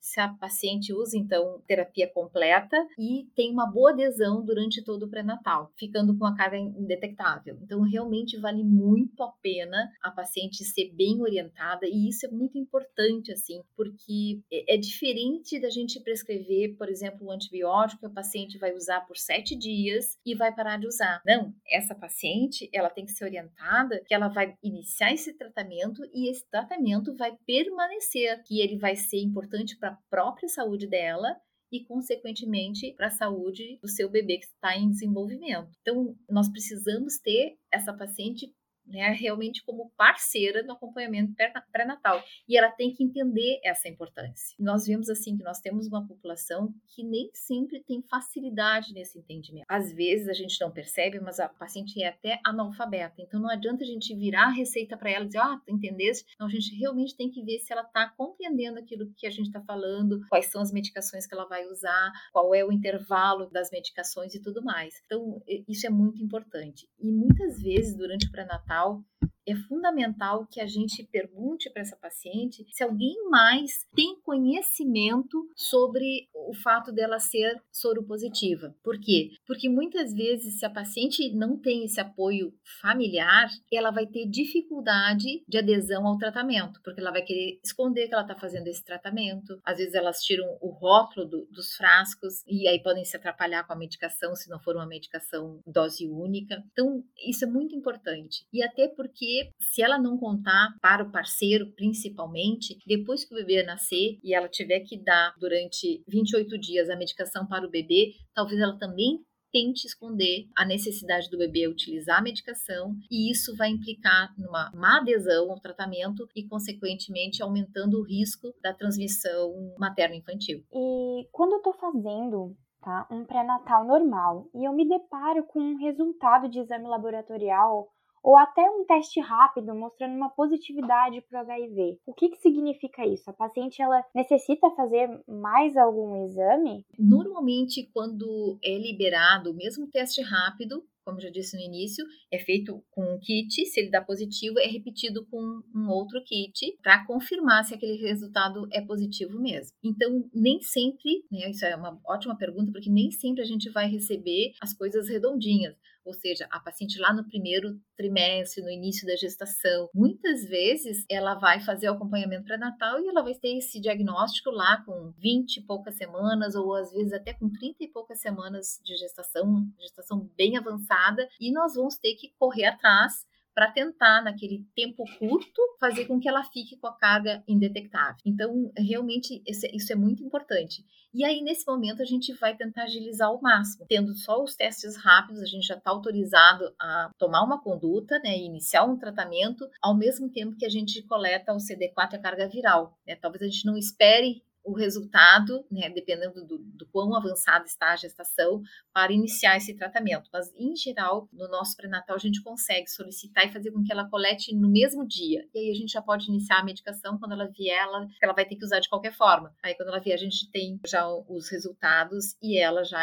Se 0.00 0.20
a 0.20 0.28
paciente 0.28 0.92
usa, 0.92 1.16
então, 1.16 1.62
terapia 1.66 2.10
completa 2.12 2.76
e 2.98 3.28
tem 3.34 3.52
uma 3.52 3.70
boa 3.70 3.92
adesão 3.92 4.44
durante 4.44 4.82
todo 4.84 5.04
o 5.04 5.08
pré-natal, 5.08 5.72
ficando 5.78 6.16
com 6.18 6.26
a 6.26 6.34
carga 6.34 6.56
indetectável. 6.56 7.58
Então, 7.62 7.80
realmente 7.82 8.38
vale 8.38 8.64
muito 8.64 9.22
a 9.22 9.30
pena 9.40 9.90
a 10.02 10.10
paciente 10.10 10.64
ser 10.64 10.92
bem 10.94 11.20
orientada 11.22 11.86
e 11.86 12.08
isso 12.08 12.26
é 12.26 12.30
muito 12.30 12.58
importante, 12.58 13.32
assim, 13.32 13.62
porque 13.76 14.40
é, 14.52 14.74
é 14.74 14.76
diferente 14.76 15.60
da 15.60 15.70
gente 15.70 16.00
prescrever, 16.00 16.76
por 16.76 16.88
exemplo, 16.88 17.26
um 17.26 17.30
antibiótico 17.30 18.00
que 18.00 18.06
a 18.06 18.10
paciente 18.10 18.58
vai 18.58 18.74
usar 18.74 19.02
por 19.02 19.16
sete 19.16 19.56
dias 19.56 20.18
e 20.24 20.34
vai 20.34 20.54
parar 20.54 20.78
de 20.78 20.86
usar. 20.86 21.20
Não, 21.24 21.54
essa 21.70 21.94
paciente, 21.94 22.68
ela 22.72 22.90
tem 22.90 23.04
que 23.04 23.12
ser 23.12 23.24
orientada 23.24 24.02
que 24.06 24.14
ela 24.14 24.28
vai 24.28 24.56
iniciar 24.62 25.12
esse 25.12 25.32
tratamento 25.34 26.02
e 26.12 26.30
esse 26.30 26.48
tratamento 26.50 27.14
vai 27.14 27.36
permanecer, 27.46 28.15
que 28.46 28.60
ele 28.60 28.78
vai 28.78 28.96
ser 28.96 29.18
importante 29.18 29.76
para 29.76 29.90
a 29.90 29.98
própria 30.08 30.48
saúde 30.48 30.86
dela 30.86 31.36
e, 31.70 31.84
consequentemente, 31.84 32.94
para 32.96 33.08
a 33.08 33.10
saúde 33.10 33.78
do 33.82 33.88
seu 33.88 34.08
bebê 34.08 34.38
que 34.38 34.46
está 34.46 34.76
em 34.76 34.90
desenvolvimento. 34.90 35.70
Então, 35.80 36.16
nós 36.30 36.48
precisamos 36.48 37.18
ter 37.18 37.56
essa 37.72 37.92
paciente 37.92 38.54
né, 38.86 39.10
realmente 39.10 39.64
como 39.64 39.90
parceira 39.96 40.62
no 40.62 40.72
acompanhamento 40.72 41.34
pré-natal. 41.72 42.22
E 42.48 42.56
ela 42.56 42.70
tem 42.70 42.92
que 42.92 43.02
entender 43.02 43.60
essa 43.64 43.88
importância. 43.88 44.56
nós 44.58 44.86
vemos 44.86 45.08
assim 45.08 45.36
que 45.36 45.42
nós 45.42 45.60
temos 45.60 45.86
uma 45.86 46.06
população 46.06 46.72
que 46.94 47.02
nem 47.02 47.30
sempre 47.32 47.82
tem 47.82 48.02
facilidade 48.02 48.92
nesse 48.92 49.18
entendimento. 49.18 49.66
Às 49.68 49.92
vezes 49.92 50.28
a 50.28 50.32
gente 50.32 50.60
não 50.60 50.70
percebe, 50.70 51.20
mas 51.20 51.40
a 51.40 51.48
paciente 51.48 52.02
é 52.02 52.08
até 52.08 52.40
analfabeta. 52.44 53.22
Então 53.22 53.40
não 53.40 53.50
adianta 53.50 53.84
a 53.84 53.86
gente 53.86 54.14
virar 54.14 54.46
a 54.46 54.52
receita 54.52 54.96
para 54.96 55.10
ela 55.10 55.24
e 55.24 55.28
dizer, 55.28 55.38
ah, 55.38 55.60
entendeste? 55.68 56.34
Não, 56.38 56.46
a 56.46 56.50
gente 56.50 56.74
realmente 56.76 57.16
tem 57.16 57.30
que 57.30 57.42
ver 57.42 57.58
se 57.58 57.72
ela 57.72 57.82
está 57.82 58.08
compreendendo 58.16 58.78
aquilo 58.78 59.12
que 59.16 59.26
a 59.26 59.30
gente 59.30 59.46
está 59.46 59.60
falando, 59.60 60.20
quais 60.28 60.46
são 60.46 60.60
as 60.60 60.72
medicações 60.72 61.26
que 61.26 61.34
ela 61.34 61.46
vai 61.46 61.66
usar, 61.66 62.12
qual 62.32 62.54
é 62.54 62.64
o 62.64 62.72
intervalo 62.72 63.50
das 63.50 63.70
medicações 63.70 64.34
e 64.34 64.40
tudo 64.40 64.62
mais. 64.62 64.94
Então 65.04 65.42
isso 65.68 65.86
é 65.86 65.90
muito 65.90 66.22
importante. 66.22 66.88
E 67.00 67.10
muitas 67.10 67.62
vezes 67.62 67.96
durante 67.96 68.26
o 68.26 68.30
pré-natal 68.30 68.75
tal. 68.76 69.04
É 69.46 69.54
fundamental 69.54 70.46
que 70.46 70.60
a 70.60 70.66
gente 70.66 71.04
pergunte 71.04 71.70
para 71.70 71.82
essa 71.82 71.96
paciente 71.96 72.66
se 72.70 72.82
alguém 72.82 73.14
mais 73.30 73.86
tem 73.94 74.20
conhecimento 74.22 75.48
sobre 75.54 76.28
o 76.34 76.54
fato 76.54 76.92
dela 76.92 77.18
ser 77.18 77.60
soropositiva. 77.72 78.74
Por 78.82 79.00
quê? 79.00 79.30
Porque 79.46 79.68
muitas 79.68 80.12
vezes, 80.12 80.58
se 80.58 80.66
a 80.66 80.70
paciente 80.70 81.32
não 81.32 81.56
tem 81.56 81.84
esse 81.84 82.00
apoio 82.00 82.52
familiar, 82.80 83.48
ela 83.72 83.90
vai 83.90 84.06
ter 84.06 84.26
dificuldade 84.26 85.44
de 85.46 85.58
adesão 85.58 86.06
ao 86.06 86.18
tratamento, 86.18 86.80
porque 86.82 87.00
ela 87.00 87.12
vai 87.12 87.22
querer 87.22 87.58
esconder 87.64 88.08
que 88.08 88.14
ela 88.14 88.22
está 88.22 88.34
fazendo 88.34 88.66
esse 88.68 88.84
tratamento. 88.84 89.60
Às 89.64 89.78
vezes, 89.78 89.94
elas 89.94 90.18
tiram 90.20 90.46
o 90.60 90.70
rótulo 90.70 91.26
do, 91.26 91.46
dos 91.50 91.74
frascos 91.74 92.42
e 92.46 92.66
aí 92.68 92.82
podem 92.82 93.04
se 93.04 93.16
atrapalhar 93.16 93.64
com 93.66 93.72
a 93.72 93.76
medicação 93.76 94.34
se 94.34 94.48
não 94.48 94.58
for 94.60 94.74
uma 94.74 94.86
medicação 94.86 95.60
dose 95.66 96.06
única. 96.06 96.62
Então, 96.72 97.04
isso 97.26 97.44
é 97.44 97.48
muito 97.48 97.74
importante. 97.74 98.46
E 98.52 98.62
até 98.62 98.88
porque 98.88 99.35
se 99.60 99.82
ela 99.82 99.98
não 99.98 100.18
contar 100.18 100.74
para 100.80 101.04
o 101.04 101.10
parceiro, 101.10 101.72
principalmente, 101.74 102.78
depois 102.86 103.24
que 103.24 103.34
o 103.34 103.38
bebê 103.38 103.62
nascer 103.62 104.18
e 104.22 104.34
ela 104.34 104.48
tiver 104.48 104.80
que 104.80 105.02
dar 105.02 105.34
durante 105.38 106.02
28 106.08 106.58
dias 106.58 106.90
a 106.90 106.96
medicação 106.96 107.46
para 107.46 107.66
o 107.66 107.70
bebê, 107.70 108.12
talvez 108.34 108.60
ela 108.60 108.78
também 108.78 109.20
tente 109.52 109.86
esconder 109.86 110.46
a 110.54 110.66
necessidade 110.66 111.30
do 111.30 111.38
bebê 111.38 111.66
utilizar 111.66 112.18
a 112.18 112.22
medicação 112.22 112.94
e 113.10 113.30
isso 113.30 113.56
vai 113.56 113.70
implicar 113.70 114.34
numa 114.36 114.70
má 114.74 114.98
adesão 114.98 115.50
ao 115.50 115.60
tratamento 115.60 116.28
e, 116.34 116.46
consequentemente, 116.46 117.42
aumentando 117.42 117.98
o 117.98 118.04
risco 118.04 118.52
da 118.62 118.74
transmissão 118.74 119.74
materno-infantil. 119.78 120.62
E 120.72 121.28
quando 121.32 121.52
eu 121.52 121.58
estou 121.58 121.72
fazendo 121.72 122.54
tá, 122.82 123.08
um 123.10 123.24
pré-natal 123.24 123.86
normal 123.86 124.48
e 124.54 124.64
eu 124.66 124.72
me 124.74 124.86
deparo 124.86 125.44
com 125.44 125.60
um 125.60 125.78
resultado 125.78 126.48
de 126.50 126.60
exame 126.60 126.86
laboratorial 126.86 127.88
ou 128.26 128.36
até 128.36 128.60
um 128.68 128.84
teste 128.84 129.20
rápido 129.20 129.72
mostrando 129.72 130.16
uma 130.16 130.28
positividade 130.30 131.20
para 131.30 131.38
o 131.38 131.42
HIV. 131.44 132.00
O 132.04 132.12
que, 132.12 132.30
que 132.30 132.38
significa 132.38 133.06
isso? 133.06 133.30
A 133.30 133.32
paciente 133.32 133.80
ela 133.80 134.04
necessita 134.12 134.68
fazer 134.72 135.08
mais 135.28 135.76
algum 135.76 136.26
exame? 136.26 136.84
Normalmente, 136.98 137.88
quando 137.94 138.58
é 138.64 138.76
liberado, 138.78 139.54
mesmo 139.54 139.86
teste 139.86 140.22
rápido, 140.22 140.84
como 141.04 141.20
já 141.20 141.30
disse 141.30 141.56
no 141.56 141.62
início, 141.62 142.04
é 142.28 142.40
feito 142.40 142.82
com 142.90 143.14
um 143.14 143.20
kit, 143.20 143.64
se 143.64 143.78
ele 143.78 143.90
dá 143.90 144.02
positivo, 144.02 144.58
é 144.58 144.66
repetido 144.66 145.24
com 145.26 145.62
um 145.72 145.88
outro 145.88 146.20
kit 146.24 146.76
para 146.82 147.06
confirmar 147.06 147.64
se 147.64 147.74
aquele 147.74 147.94
resultado 147.94 148.66
é 148.72 148.80
positivo 148.80 149.40
mesmo. 149.40 149.70
Então, 149.84 150.28
nem 150.34 150.60
sempre, 150.60 151.24
né, 151.30 151.48
isso 151.48 151.64
é 151.64 151.76
uma 151.76 151.96
ótima 152.04 152.36
pergunta, 152.36 152.72
porque 152.72 152.90
nem 152.90 153.12
sempre 153.12 153.42
a 153.42 153.46
gente 153.46 153.70
vai 153.70 153.86
receber 153.86 154.50
as 154.60 154.74
coisas 154.74 155.08
redondinhas 155.08 155.76
ou 156.06 156.14
seja, 156.14 156.46
a 156.50 156.60
paciente 156.60 156.98
lá 156.98 157.12
no 157.12 157.26
primeiro 157.26 157.78
trimestre, 157.96 158.62
no 158.62 158.70
início 158.70 159.06
da 159.06 159.16
gestação, 159.16 159.88
muitas 159.92 160.44
vezes 160.48 161.04
ela 161.10 161.34
vai 161.34 161.60
fazer 161.60 161.90
o 161.90 161.94
acompanhamento 161.94 162.44
pré-natal 162.44 163.00
e 163.00 163.08
ela 163.08 163.22
vai 163.22 163.34
ter 163.34 163.58
esse 163.58 163.80
diagnóstico 163.80 164.50
lá 164.50 164.82
com 164.84 165.12
20 165.18 165.56
e 165.56 165.62
poucas 165.66 165.96
semanas, 165.96 166.54
ou 166.54 166.74
às 166.74 166.92
vezes 166.92 167.12
até 167.12 167.34
com 167.34 167.50
30 167.50 167.76
e 167.80 167.88
poucas 167.88 168.20
semanas 168.20 168.80
de 168.84 168.96
gestação, 168.96 169.66
gestação 169.80 170.30
bem 170.36 170.56
avançada, 170.56 171.28
e 171.40 171.52
nós 171.52 171.74
vamos 171.74 171.98
ter 171.98 172.14
que 172.14 172.32
correr 172.38 172.66
atrás 172.66 173.26
para 173.56 173.72
tentar, 173.72 174.22
naquele 174.22 174.66
tempo 174.76 175.02
curto, 175.18 175.62
fazer 175.80 176.04
com 176.04 176.20
que 176.20 176.28
ela 176.28 176.44
fique 176.44 176.76
com 176.76 176.86
a 176.88 176.92
carga 176.92 177.42
indetectável. 177.48 178.18
Então, 178.26 178.70
realmente, 178.76 179.42
isso 179.46 179.90
é 179.90 179.96
muito 179.96 180.22
importante. 180.22 180.84
E 181.14 181.24
aí, 181.24 181.40
nesse 181.40 181.66
momento, 181.66 182.02
a 182.02 182.04
gente 182.04 182.34
vai 182.34 182.54
tentar 182.54 182.82
agilizar 182.82 183.28
ao 183.28 183.40
máximo. 183.40 183.86
Tendo 183.88 184.14
só 184.14 184.44
os 184.44 184.54
testes 184.54 184.94
rápidos, 185.02 185.40
a 185.40 185.46
gente 185.46 185.66
já 185.66 185.74
está 185.74 185.90
autorizado 185.90 186.70
a 186.78 187.10
tomar 187.16 187.42
uma 187.42 187.58
conduta, 187.58 188.18
né, 188.18 188.36
iniciar 188.36 188.84
um 188.84 188.98
tratamento, 188.98 189.66
ao 189.80 189.96
mesmo 189.96 190.28
tempo 190.28 190.54
que 190.58 190.66
a 190.66 190.70
gente 190.70 191.02
coleta 191.04 191.54
o 191.54 191.56
CD4 191.56 192.12
e 192.12 192.16
a 192.16 192.20
carga 192.20 192.46
viral. 192.46 192.98
Né? 193.06 193.16
Talvez 193.16 193.40
a 193.42 193.46
gente 193.46 193.64
não 193.64 193.78
espere 193.78 194.42
o 194.66 194.72
resultado, 194.72 195.64
né, 195.70 195.88
dependendo 195.88 196.44
do, 196.44 196.58
do 196.58 196.86
quão 196.88 197.14
avançada 197.14 197.64
está 197.64 197.92
a 197.92 197.96
gestação, 197.96 198.60
para 198.92 199.12
iniciar 199.12 199.56
esse 199.56 199.74
tratamento. 199.74 200.28
Mas, 200.32 200.52
em 200.56 200.74
geral, 200.74 201.28
no 201.32 201.48
nosso 201.48 201.76
pré-natal, 201.76 202.16
a 202.16 202.18
gente 202.18 202.42
consegue 202.42 202.88
solicitar 202.90 203.46
e 203.46 203.52
fazer 203.52 203.70
com 203.70 203.84
que 203.84 203.92
ela 203.92 204.10
colete 204.10 204.54
no 204.54 204.68
mesmo 204.68 205.06
dia. 205.06 205.46
E 205.54 205.58
aí 205.58 205.70
a 205.70 205.74
gente 205.74 205.92
já 205.92 206.02
pode 206.02 206.28
iniciar 206.28 206.58
a 206.58 206.64
medicação 206.64 207.16
quando 207.18 207.32
ela 207.32 207.46
vier, 207.46 207.80
ela, 207.80 208.08
ela 208.20 208.32
vai 208.32 208.44
ter 208.44 208.56
que 208.56 208.64
usar 208.64 208.80
de 208.80 208.88
qualquer 208.88 209.12
forma. 209.12 209.54
Aí, 209.62 209.74
quando 209.76 209.88
ela 209.88 210.00
vier, 210.00 210.14
a 210.14 210.20
gente 210.20 210.50
tem 210.50 210.80
já 210.84 211.06
os 211.08 211.48
resultados 211.48 212.34
e 212.42 212.58
ela 212.58 212.82
já 212.82 212.98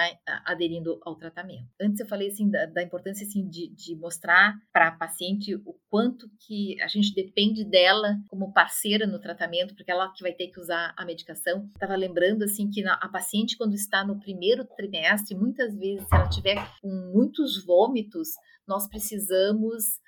aderindo 0.46 1.00
ao 1.06 1.16
tratamento. 1.16 1.70
Antes 1.80 2.02
eu 2.02 2.08
falei 2.08 2.28
assim 2.28 2.50
da, 2.50 2.66
da 2.66 2.84
importância 2.84 3.26
assim, 3.26 3.48
de, 3.48 3.70
de 3.74 3.96
mostrar 3.96 4.56
para 4.72 4.90
a 4.90 4.92
paciente 4.92 5.56
o 5.56 5.74
quanto 5.90 6.30
que 6.46 6.82
a 6.82 6.88
gente 6.88 7.14
depende 7.14 7.64
dela 7.64 8.18
como 8.28 8.52
parceira 8.52 9.08
no 9.08 9.20
tratamento, 9.20 9.76
porque 9.76 9.92
ela 9.92 10.12
que 10.12 10.24
vai 10.24 10.34
ter 10.34 10.48
que 10.48 10.60
usar 10.60 10.94
a 10.98 11.06
medicação 11.06 11.53
então, 11.54 11.70
estava 11.74 11.96
lembrando 11.96 12.44
assim 12.44 12.70
que 12.70 12.84
a 12.86 13.08
paciente 13.10 13.58
quando 13.58 13.76
está 13.76 14.04
no 14.04 14.20
primeiro 14.20 14.66
trimestre, 14.66 15.36
muitas 15.36 15.76
vezes 15.78 16.08
se 16.08 16.16
ela 16.16 16.28
tiver 16.28 16.56
com 16.82 16.90
muitos 17.14 17.64
vômitos, 17.64 18.30
nós 18.68 18.88
precisamos 18.88 20.02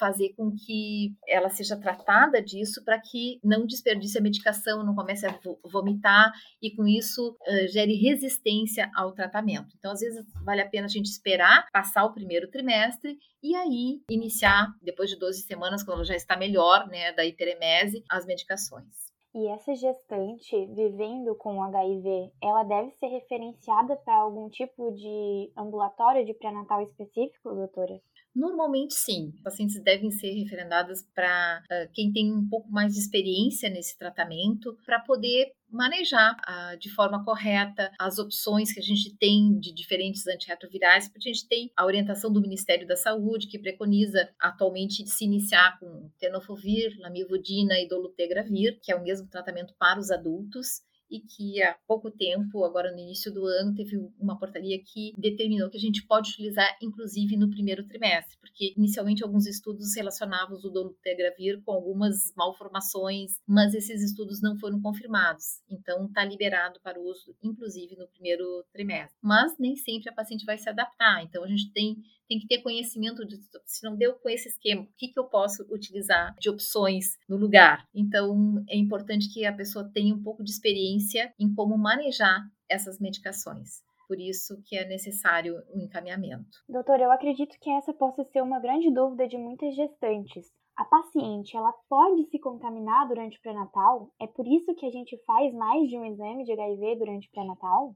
fazer 0.00 0.34
com 0.36 0.50
que 0.50 1.14
ela 1.28 1.48
seja 1.48 1.76
tratada 1.76 2.42
disso 2.42 2.84
para 2.84 3.00
que 3.00 3.38
não 3.42 3.64
desperdice 3.64 4.18
a 4.18 4.20
medicação, 4.20 4.84
não 4.84 4.96
comece 4.96 5.24
a 5.24 5.38
vomitar 5.64 6.32
e 6.60 6.74
com 6.74 6.86
isso 6.86 7.36
gere 7.68 7.94
resistência 7.94 8.90
ao 8.94 9.12
tratamento. 9.12 9.74
Então, 9.78 9.92
às 9.92 10.00
vezes, 10.00 10.26
vale 10.44 10.60
a 10.60 10.68
pena 10.68 10.86
a 10.86 10.90
gente 10.90 11.06
esperar 11.06 11.66
passar 11.72 12.04
o 12.04 12.12
primeiro 12.12 12.50
trimestre 12.50 13.16
e 13.42 13.54
aí 13.54 14.02
iniciar, 14.10 14.74
depois 14.82 15.08
de 15.08 15.16
12 15.16 15.42
semanas, 15.42 15.82
quando 15.84 15.98
ela 15.98 16.04
já 16.04 16.16
está 16.16 16.36
melhor, 16.36 16.88
né, 16.88 17.12
da 17.12 17.24
hiperemese, 17.24 18.04
as 18.10 18.26
medicações. 18.26 19.09
E 19.32 19.46
essa 19.46 19.74
gestante 19.76 20.66
vivendo 20.66 21.36
com 21.36 21.62
HIV, 21.62 22.32
ela 22.42 22.64
deve 22.64 22.90
ser 22.92 23.06
referenciada 23.06 23.96
para 23.96 24.16
algum 24.16 24.48
tipo 24.48 24.90
de 24.90 25.52
ambulatório 25.56 26.24
de 26.24 26.34
pré-natal 26.34 26.82
específico, 26.82 27.54
doutora? 27.54 28.00
Normalmente, 28.34 28.94
sim. 28.94 29.32
Pacientes 29.42 29.82
devem 29.82 30.10
ser 30.10 30.32
referendadas 30.32 31.04
para 31.14 31.62
uh, 31.64 31.92
quem 31.92 32.12
tem 32.12 32.32
um 32.32 32.48
pouco 32.48 32.70
mais 32.70 32.92
de 32.94 33.00
experiência 33.00 33.68
nesse 33.68 33.98
tratamento, 33.98 34.76
para 34.86 35.00
poder 35.00 35.52
manejar 35.68 36.36
uh, 36.36 36.78
de 36.78 36.90
forma 36.90 37.24
correta 37.24 37.90
as 37.98 38.18
opções 38.18 38.72
que 38.72 38.80
a 38.80 38.82
gente 38.82 39.16
tem 39.16 39.58
de 39.58 39.72
diferentes 39.72 40.26
antirretrovirais, 40.26 41.08
porque 41.08 41.28
a 41.28 41.32
gente 41.32 41.48
tem 41.48 41.70
a 41.76 41.84
orientação 41.84 42.32
do 42.32 42.40
Ministério 42.40 42.86
da 42.86 42.96
Saúde, 42.96 43.48
que 43.48 43.58
preconiza 43.58 44.28
atualmente 44.40 45.06
se 45.06 45.24
iniciar 45.24 45.78
com 45.78 46.10
tenofovir, 46.18 46.96
lamivudina 46.98 47.78
e 47.80 47.88
dolutegravir, 47.88 48.78
que 48.82 48.92
é 48.92 48.96
o 48.96 49.02
mesmo 49.02 49.28
tratamento 49.28 49.74
para 49.78 49.98
os 49.98 50.10
adultos, 50.10 50.82
e 51.10 51.20
que 51.20 51.62
há 51.62 51.76
pouco 51.86 52.10
tempo, 52.10 52.64
agora 52.64 52.92
no 52.92 52.98
início 52.98 53.32
do 53.32 53.44
ano, 53.46 53.74
teve 53.74 53.96
uma 54.18 54.38
portaria 54.38 54.78
que 54.82 55.12
determinou 55.18 55.68
que 55.68 55.76
a 55.76 55.80
gente 55.80 56.06
pode 56.06 56.30
utilizar 56.30 56.76
inclusive 56.80 57.36
no 57.36 57.50
primeiro 57.50 57.84
trimestre, 57.86 58.38
porque 58.40 58.72
inicialmente 58.76 59.22
alguns 59.22 59.46
estudos 59.46 59.94
relacionavam 59.96 60.56
o 60.56 60.70
dolutegravir 60.70 61.60
com 61.62 61.72
algumas 61.72 62.32
malformações, 62.36 63.32
mas 63.46 63.74
esses 63.74 64.02
estudos 64.02 64.40
não 64.40 64.58
foram 64.58 64.80
confirmados. 64.80 65.60
Então 65.68 66.06
está 66.06 66.24
liberado 66.24 66.80
para 66.82 67.00
uso 67.00 67.36
inclusive 67.42 67.96
no 67.96 68.06
primeiro 68.08 68.64
trimestre. 68.72 69.18
Mas 69.22 69.58
nem 69.58 69.76
sempre 69.76 70.08
a 70.08 70.14
paciente 70.14 70.44
vai 70.44 70.58
se 70.58 70.68
adaptar. 70.68 71.22
Então 71.24 71.42
a 71.42 71.48
gente 71.48 71.72
tem 71.72 71.96
tem 72.30 72.38
que 72.38 72.46
ter 72.46 72.62
conhecimento 72.62 73.26
de 73.26 73.36
se 73.66 73.84
não 73.84 73.96
deu 73.96 74.14
com 74.14 74.28
esse 74.28 74.48
esquema, 74.48 74.82
o 74.82 74.88
que, 74.96 75.08
que 75.08 75.18
eu 75.18 75.24
posso 75.24 75.66
utilizar 75.68 76.32
de 76.38 76.48
opções 76.48 77.18
no 77.28 77.36
lugar. 77.36 77.84
Então, 77.92 78.64
é 78.68 78.76
importante 78.76 79.28
que 79.34 79.44
a 79.44 79.52
pessoa 79.52 79.90
tenha 79.92 80.14
um 80.14 80.22
pouco 80.22 80.44
de 80.44 80.52
experiência 80.52 81.34
em 81.40 81.52
como 81.52 81.76
manejar 81.76 82.48
essas 82.68 83.00
medicações. 83.00 83.82
Por 84.06 84.20
isso 84.20 84.62
que 84.64 84.76
é 84.76 84.86
necessário 84.86 85.60
um 85.74 85.80
encaminhamento. 85.80 86.62
Doutora, 86.68 87.02
eu 87.02 87.10
acredito 87.10 87.56
que 87.60 87.70
essa 87.70 87.92
possa 87.92 88.22
ser 88.22 88.42
uma 88.42 88.60
grande 88.60 88.92
dúvida 88.92 89.26
de 89.26 89.36
muitas 89.36 89.74
gestantes. 89.74 90.46
A 90.76 90.84
paciente, 90.84 91.56
ela 91.56 91.72
pode 91.88 92.24
se 92.30 92.38
contaminar 92.38 93.08
durante 93.08 93.36
o 93.38 93.42
pré-natal? 93.42 94.08
É 94.20 94.28
por 94.28 94.46
isso 94.46 94.72
que 94.76 94.86
a 94.86 94.90
gente 94.90 95.20
faz 95.24 95.52
mais 95.52 95.88
de 95.88 95.98
um 95.98 96.04
exame 96.04 96.44
de 96.44 96.52
HIV 96.52 96.96
durante 96.96 97.28
o 97.28 97.30
pré-natal? 97.32 97.94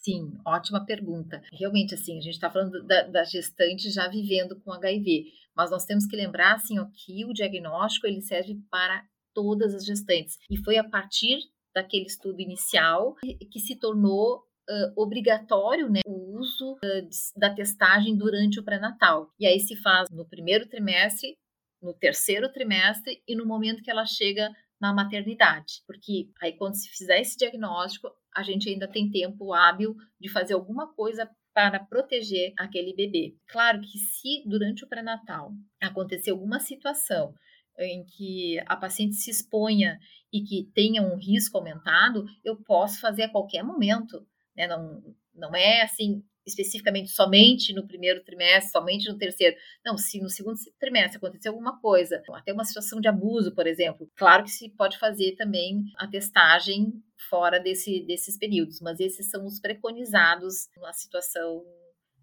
Sim, 0.00 0.32
ótima 0.46 0.84
pergunta. 0.84 1.42
Realmente, 1.52 1.94
assim, 1.94 2.18
a 2.18 2.20
gente 2.20 2.34
está 2.34 2.50
falando 2.50 2.84
da, 2.84 3.02
da, 3.02 3.24
gestante 3.24 3.90
já 3.90 4.08
vivendo 4.08 4.60
com 4.60 4.72
HIV, 4.72 5.26
mas 5.54 5.70
nós 5.70 5.84
temos 5.84 6.06
que 6.06 6.16
lembrar, 6.16 6.54
assim, 6.54 6.78
ó, 6.78 6.86
que 6.86 7.24
o 7.24 7.32
diagnóstico 7.32 8.06
ele 8.06 8.20
serve 8.20 8.58
para 8.70 9.04
todas 9.34 9.74
as 9.74 9.84
gestantes. 9.84 10.38
E 10.50 10.56
foi 10.64 10.76
a 10.76 10.84
partir 10.84 11.38
daquele 11.74 12.06
estudo 12.06 12.40
inicial 12.40 13.14
que 13.50 13.60
se 13.60 13.78
tornou 13.78 14.38
uh, 14.68 14.92
obrigatório 15.00 15.88
né, 15.88 16.00
o 16.06 16.38
uso 16.38 16.74
uh, 16.74 17.08
da 17.36 17.54
testagem 17.54 18.16
durante 18.16 18.60
o 18.60 18.64
pré-natal. 18.64 19.30
E 19.38 19.46
aí 19.46 19.60
se 19.60 19.76
faz 19.76 20.10
no 20.10 20.28
primeiro 20.28 20.68
trimestre, 20.68 21.36
no 21.80 21.94
terceiro 21.94 22.52
trimestre 22.52 23.22
e 23.26 23.34
no 23.34 23.46
momento 23.46 23.82
que 23.82 23.90
ela 23.90 24.06
chega 24.06 24.50
na 24.80 24.92
maternidade, 24.92 25.82
porque 25.86 26.28
aí 26.40 26.56
quando 26.56 26.74
se 26.74 26.88
fizer 26.88 27.20
esse 27.20 27.36
diagnóstico, 27.36 28.08
a 28.34 28.42
gente 28.42 28.68
ainda 28.68 28.88
tem 28.88 29.10
tempo 29.10 29.52
hábil 29.52 29.94
de 30.20 30.28
fazer 30.28 30.54
alguma 30.54 30.92
coisa 30.94 31.28
para 31.54 31.78
proteger 31.80 32.52
aquele 32.58 32.94
bebê. 32.94 33.34
Claro 33.46 33.80
que 33.80 33.98
se 33.98 34.42
durante 34.46 34.84
o 34.84 34.88
pré-natal 34.88 35.52
acontecer 35.80 36.30
alguma 36.30 36.58
situação 36.58 37.34
em 37.78 38.04
que 38.04 38.58
a 38.66 38.76
paciente 38.76 39.14
se 39.14 39.30
exponha 39.30 39.98
e 40.32 40.42
que 40.42 40.70
tenha 40.74 41.02
um 41.02 41.16
risco 41.16 41.58
aumentado, 41.58 42.24
eu 42.44 42.56
posso 42.64 43.00
fazer 43.00 43.24
a 43.24 43.28
qualquer 43.30 43.62
momento. 43.62 44.26
Né? 44.56 44.66
Não, 44.66 45.02
não 45.34 45.54
é 45.54 45.82
assim, 45.82 46.22
especificamente 46.46 47.10
somente 47.10 47.72
no 47.72 47.86
primeiro 47.86 48.22
trimestre, 48.24 48.70
somente 48.70 49.10
no 49.10 49.18
terceiro. 49.18 49.56
Não, 49.84 49.96
se 49.96 50.20
no 50.20 50.28
segundo 50.28 50.56
trimestre 50.78 51.18
acontecer 51.18 51.48
alguma 51.48 51.80
coisa, 51.80 52.22
até 52.34 52.52
uma 52.52 52.64
situação 52.64 53.00
de 53.00 53.08
abuso, 53.08 53.54
por 53.54 53.66
exemplo, 53.66 54.10
claro 54.16 54.44
que 54.44 54.50
se 54.50 54.70
pode 54.70 54.98
fazer 54.98 55.36
também 55.36 55.84
a 55.96 56.06
testagem 56.06 56.92
fora 57.28 57.58
desse, 57.60 58.04
desses 58.04 58.38
períodos, 58.38 58.80
mas 58.80 58.98
esses 59.00 59.30
são 59.30 59.46
os 59.46 59.60
preconizados 59.60 60.68
na 60.76 60.92
situação 60.92 61.64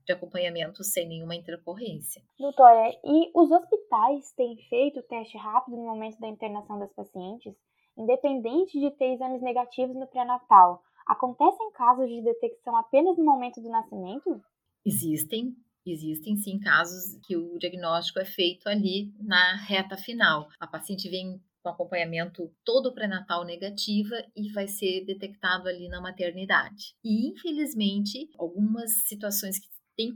de 0.05 0.13
acompanhamento 0.13 0.83
sem 0.83 1.07
nenhuma 1.07 1.35
intercorrência. 1.35 2.21
Doutora, 2.39 2.89
e 3.03 3.31
os 3.33 3.51
hospitais 3.51 4.31
têm 4.33 4.57
feito 4.67 5.03
teste 5.03 5.38
rápido 5.38 5.77
no 5.77 5.83
momento 5.83 6.19
da 6.19 6.27
internação 6.27 6.79
das 6.79 6.91
pacientes, 6.93 7.53
independente 7.95 8.79
de 8.79 8.89
ter 8.91 9.13
exames 9.13 9.41
negativos 9.41 9.95
no 9.95 10.07
pré-natal? 10.07 10.81
Acontecem 11.10 11.72
casos 11.72 12.08
de 12.08 12.22
detecção 12.22 12.75
apenas 12.75 13.18
no 13.18 13.25
momento 13.25 13.60
do 13.60 13.68
nascimento? 13.68 14.39
Existem, 14.86 15.56
existem 15.84 16.38
sim 16.38 16.60
casos 16.60 17.20
que 17.25 17.36
o 17.36 17.58
diagnóstico 17.58 18.20
é 18.20 18.25
feito 18.25 18.70
ali 18.70 19.12
na 19.20 19.56
reta 19.56 19.98
final. 19.98 20.48
A 20.60 20.68
paciente 20.68 21.10
vem 21.10 21.42
com 21.63 21.70
acompanhamento 21.70 22.54
todo 22.63 22.94
pré-natal 22.94 23.44
negativa 23.44 24.24
e 24.36 24.51
vai 24.51 24.68
ser 24.68 25.04
detectado 25.04 25.68
ali 25.68 25.89
na 25.89 26.00
maternidade. 26.00 26.94
E 27.04 27.28
infelizmente, 27.28 28.30
algumas 28.38 28.92
situações 29.08 29.58
que 29.58 29.68
têm 29.98 30.16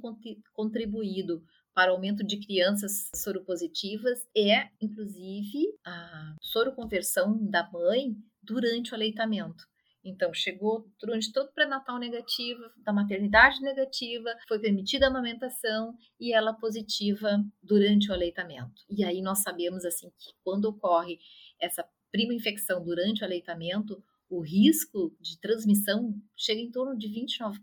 contribuído 0.53 1.43
para 1.73 1.91
o 1.91 1.95
aumento 1.95 2.23
de 2.23 2.39
crianças 2.39 3.09
soropositivas 3.15 4.19
é, 4.37 4.69
inclusive, 4.79 5.75
a 5.83 6.35
soroconversão 6.39 7.35
da 7.49 7.67
mãe 7.71 8.15
durante 8.43 8.91
o 8.91 8.95
aleitamento. 8.95 9.72
Então, 10.03 10.33
chegou 10.33 10.85
durante 10.99 11.31
todo 11.31 11.47
o 11.47 11.53
pré-natal 11.53 11.97
negativo, 11.97 12.61
da 12.77 12.91
maternidade 12.91 13.61
negativa, 13.61 14.35
foi 14.47 14.59
permitida 14.59 15.05
a 15.05 15.09
amamentação 15.09 15.95
e 16.19 16.33
ela 16.33 16.53
positiva 16.53 17.43
durante 17.61 18.09
o 18.09 18.13
aleitamento. 18.13 18.83
E 18.89 19.03
aí 19.03 19.21
nós 19.21 19.39
sabemos 19.39 19.85
assim 19.85 20.09
que 20.19 20.31
quando 20.43 20.65
ocorre 20.65 21.19
essa 21.59 21.87
prima 22.11 22.33
infecção 22.33 22.83
durante 22.83 23.21
o 23.21 23.25
aleitamento, 23.25 24.03
o 24.29 24.41
risco 24.41 25.15
de 25.21 25.39
transmissão 25.39 26.13
chega 26.35 26.59
em 26.59 26.71
torno 26.71 26.97
de 26.97 27.07
29%. 27.07 27.53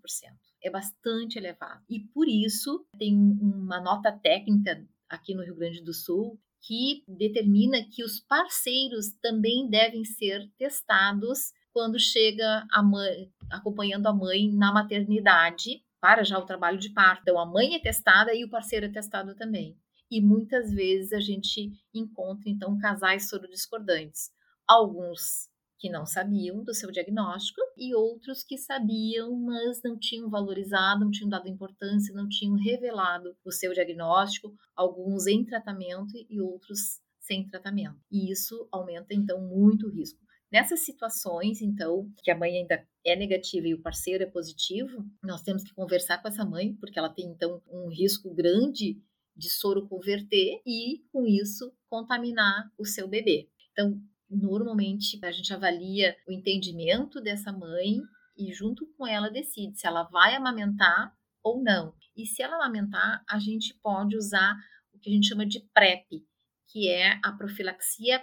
É 0.63 0.71
bastante 0.71 1.39
elevado. 1.39 1.83
E 1.89 2.01
por 2.01 2.29
isso 2.29 2.87
tem 2.99 3.15
uma 3.17 3.81
nota 3.81 4.13
técnica 4.13 4.87
aqui 5.09 5.35
no 5.35 5.43
Rio 5.43 5.57
Grande 5.57 5.83
do 5.83 5.93
Sul 5.93 6.39
que 6.63 7.03
determina 7.09 7.83
que 7.91 8.05
os 8.05 8.21
parceiros 8.21 9.13
também 9.23 9.69
devem 9.69 10.05
ser 10.05 10.49
testados 10.59 11.53
quando 11.73 11.99
chega 11.99 12.67
a 12.71 12.83
mãe, 12.83 13.31
acompanhando 13.51 14.07
a 14.07 14.13
mãe 14.13 14.51
na 14.53 14.73
maternidade 14.73 15.83
para 16.01 16.25
já 16.25 16.39
o 16.39 16.47
trabalho 16.47 16.79
de 16.79 16.91
parto. 16.91 17.23
Então, 17.23 17.39
a 17.39 17.47
mãe 17.47 17.75
é 17.75 17.79
testada 17.79 18.35
e 18.35 18.45
o 18.45 18.51
parceiro 18.51 18.87
é 18.87 18.89
testado 18.89 19.35
também. 19.35 19.77
E 20.11 20.21
muitas 20.21 20.73
vezes 20.73 21.13
a 21.13 21.21
gente 21.21 21.71
encontra, 21.95 22.49
então, 22.49 22.79
casais 22.79 23.29
sorodiscordantes. 23.29 24.31
Alguns 24.67 25.49
que 25.79 25.89
não 25.89 26.05
sabiam 26.05 26.63
do 26.63 26.75
seu 26.75 26.91
diagnóstico 26.91 27.61
e 27.77 27.95
outros 27.95 28.43
que 28.45 28.59
sabiam, 28.59 29.35
mas 29.35 29.81
não 29.83 29.99
tinham 29.99 30.29
valorizado, 30.29 31.05
não 31.05 31.11
tinham 31.11 31.31
dado 31.31 31.49
importância, 31.49 32.15
não 32.15 32.29
tinham 32.29 32.55
revelado 32.55 33.35
o 33.45 33.51
seu 33.51 33.73
diagnóstico, 33.73 34.55
alguns 34.77 35.27
em 35.27 35.43
tratamento 35.43 36.13
e 36.29 36.39
outros 36.41 37.01
sem 37.19 37.49
tratamento. 37.49 37.99
E 38.11 38.31
isso 38.31 38.69
aumenta 38.71 39.15
então 39.15 39.41
muito 39.41 39.87
o 39.87 39.91
risco. 39.91 40.21
Nessas 40.53 40.81
situações, 40.81 41.63
então, 41.63 42.13
que 42.25 42.31
a 42.31 42.37
mãe 42.37 42.57
ainda 42.57 42.85
é 43.07 43.15
negativa 43.15 43.69
e 43.69 43.75
o 43.75 43.81
parceiro 43.81 44.25
é 44.25 44.27
positivo, 44.27 45.05
nós 45.23 45.43
temos 45.43 45.63
que 45.63 45.73
conversar 45.73 46.21
com 46.21 46.29
essa 46.29 46.45
mãe, 46.45 46.75
porque 46.75 46.99
ela 46.99 47.09
tem 47.09 47.27
então 47.27 47.63
um 47.69 47.89
risco 47.89 48.35
grande 48.35 49.01
de 49.37 49.49
soro 49.49 49.89
converter 49.89 50.61
e, 50.67 51.03
com 51.13 51.25
isso, 51.25 51.73
contaminar 51.89 52.71
o 52.77 52.85
seu 52.85 53.07
bebê. 53.07 53.49
Então, 53.73 54.01
normalmente, 54.29 55.19
a 55.23 55.31
gente 55.31 55.53
avalia 55.55 56.17
o 56.27 56.33
entendimento 56.33 57.21
dessa 57.21 57.53
mãe 57.53 58.01
e, 58.37 58.53
junto 58.53 58.87
com 58.97 59.07
ela, 59.07 59.31
decide 59.31 59.79
se 59.79 59.87
ela 59.87 60.03
vai 60.03 60.35
amamentar 60.35 61.15
ou 61.43 61.63
não. 61.63 61.95
E 62.17 62.27
se 62.27 62.43
ela 62.43 62.57
amamentar, 62.57 63.23
a 63.31 63.39
gente 63.39 63.73
pode 63.83 64.17
usar 64.17 64.57
o 64.93 64.99
que 64.99 65.11
a 65.11 65.13
gente 65.13 65.29
chama 65.29 65.47
de 65.47 65.61
PrEP, 65.73 66.25
que 66.69 66.89
é 66.89 67.19
a 67.25 67.33
profilaxia 67.33 68.21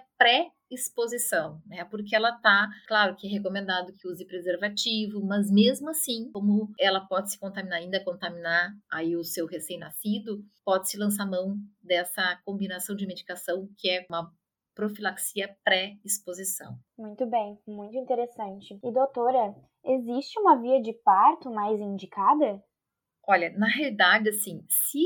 pré-exposição, 0.68 1.62
né? 1.66 1.84
Porque 1.86 2.16
ela 2.16 2.32
tá, 2.34 2.68
claro 2.88 3.16
que 3.16 3.28
é 3.28 3.30
recomendado 3.30 3.94
que 3.94 4.08
use 4.08 4.26
preservativo, 4.26 5.26
mas 5.26 5.50
mesmo 5.52 5.90
assim, 5.90 6.30
como 6.32 6.72
ela 6.80 7.02
pode 7.02 7.32
se 7.32 7.40
contaminar, 7.40 7.80
ainda 7.80 8.04
contaminar 8.04 8.72
aí 8.92 9.16
o 9.16 9.24
seu 9.24 9.48
recém-nascido, 9.48 10.44
pode 10.64 10.90
se 10.90 10.98
lançar 10.98 11.26
mão 11.26 11.56
dessa 11.82 12.40
combinação 12.46 12.96
de 12.96 13.08
medicação 13.08 13.68
que 13.78 13.90
é 13.90 14.06
uma 14.10 14.32
profilaxia 14.76 15.56
pré-exposição. 15.64 16.78
Muito 16.98 17.26
bem, 17.26 17.58
muito 17.66 17.98
interessante. 17.98 18.78
E 18.84 18.92
doutora, 18.92 19.56
existe 19.84 20.40
uma 20.40 20.62
via 20.62 20.80
de 20.80 20.94
parto 21.04 21.50
mais 21.50 21.80
indicada? 21.80 22.62
Olha, 23.28 23.50
na 23.58 23.68
realidade, 23.68 24.30
assim, 24.30 24.64
se 24.70 25.04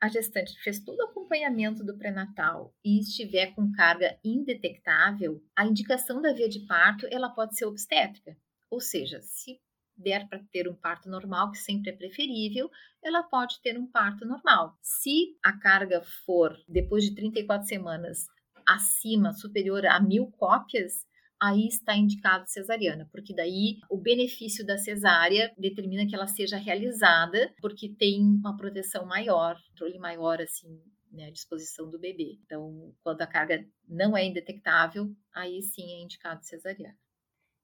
a 0.00 0.08
gestante 0.08 0.58
fez 0.62 0.80
todo 0.80 0.98
o 0.98 1.04
acompanhamento 1.04 1.84
do 1.84 1.96
pré-natal 1.96 2.74
e 2.82 2.98
estiver 2.98 3.54
com 3.54 3.70
carga 3.72 4.18
indetectável, 4.24 5.42
a 5.54 5.66
indicação 5.66 6.22
da 6.22 6.32
via 6.32 6.48
de 6.48 6.60
parto 6.60 7.06
ela 7.10 7.28
pode 7.28 7.56
ser 7.56 7.66
obstétrica. 7.66 8.36
Ou 8.70 8.80
seja, 8.80 9.20
se 9.20 9.60
der 9.94 10.26
para 10.28 10.42
ter 10.50 10.66
um 10.66 10.74
parto 10.74 11.10
normal, 11.10 11.50
que 11.50 11.58
sempre 11.58 11.90
é 11.90 11.96
preferível, 11.96 12.70
ela 13.02 13.22
pode 13.22 13.60
ter 13.60 13.78
um 13.78 13.86
parto 13.86 14.24
normal. 14.24 14.78
Se 14.80 15.36
a 15.44 15.52
carga 15.52 16.00
for, 16.24 16.56
depois 16.66 17.04
de 17.04 17.14
34 17.14 17.68
semanas, 17.68 18.26
acima, 18.66 19.32
superior 19.34 19.84
a 19.84 20.00
mil 20.00 20.30
cópias, 20.38 21.06
aí 21.40 21.66
está 21.66 21.96
indicado 21.96 22.48
cesariana, 22.48 23.08
porque 23.10 23.34
daí 23.34 23.78
o 23.90 23.96
benefício 23.96 24.64
da 24.64 24.76
cesárea 24.76 25.52
determina 25.56 26.06
que 26.06 26.14
ela 26.14 26.26
seja 26.26 26.56
realizada, 26.56 27.52
porque 27.60 27.88
tem 27.88 28.20
uma 28.22 28.56
proteção 28.56 29.06
maior, 29.06 29.56
controle 29.70 29.98
maior, 29.98 30.40
assim, 30.40 30.80
né, 31.10 31.26
à 31.26 31.30
disposição 31.30 31.90
do 31.90 31.98
bebê. 31.98 32.38
Então, 32.44 32.94
quando 33.02 33.22
a 33.22 33.26
carga 33.26 33.64
não 33.88 34.16
é 34.16 34.24
indetectável, 34.24 35.10
aí 35.34 35.62
sim 35.62 35.90
é 35.92 36.02
indicado 36.02 36.44
cesariana. 36.44 36.96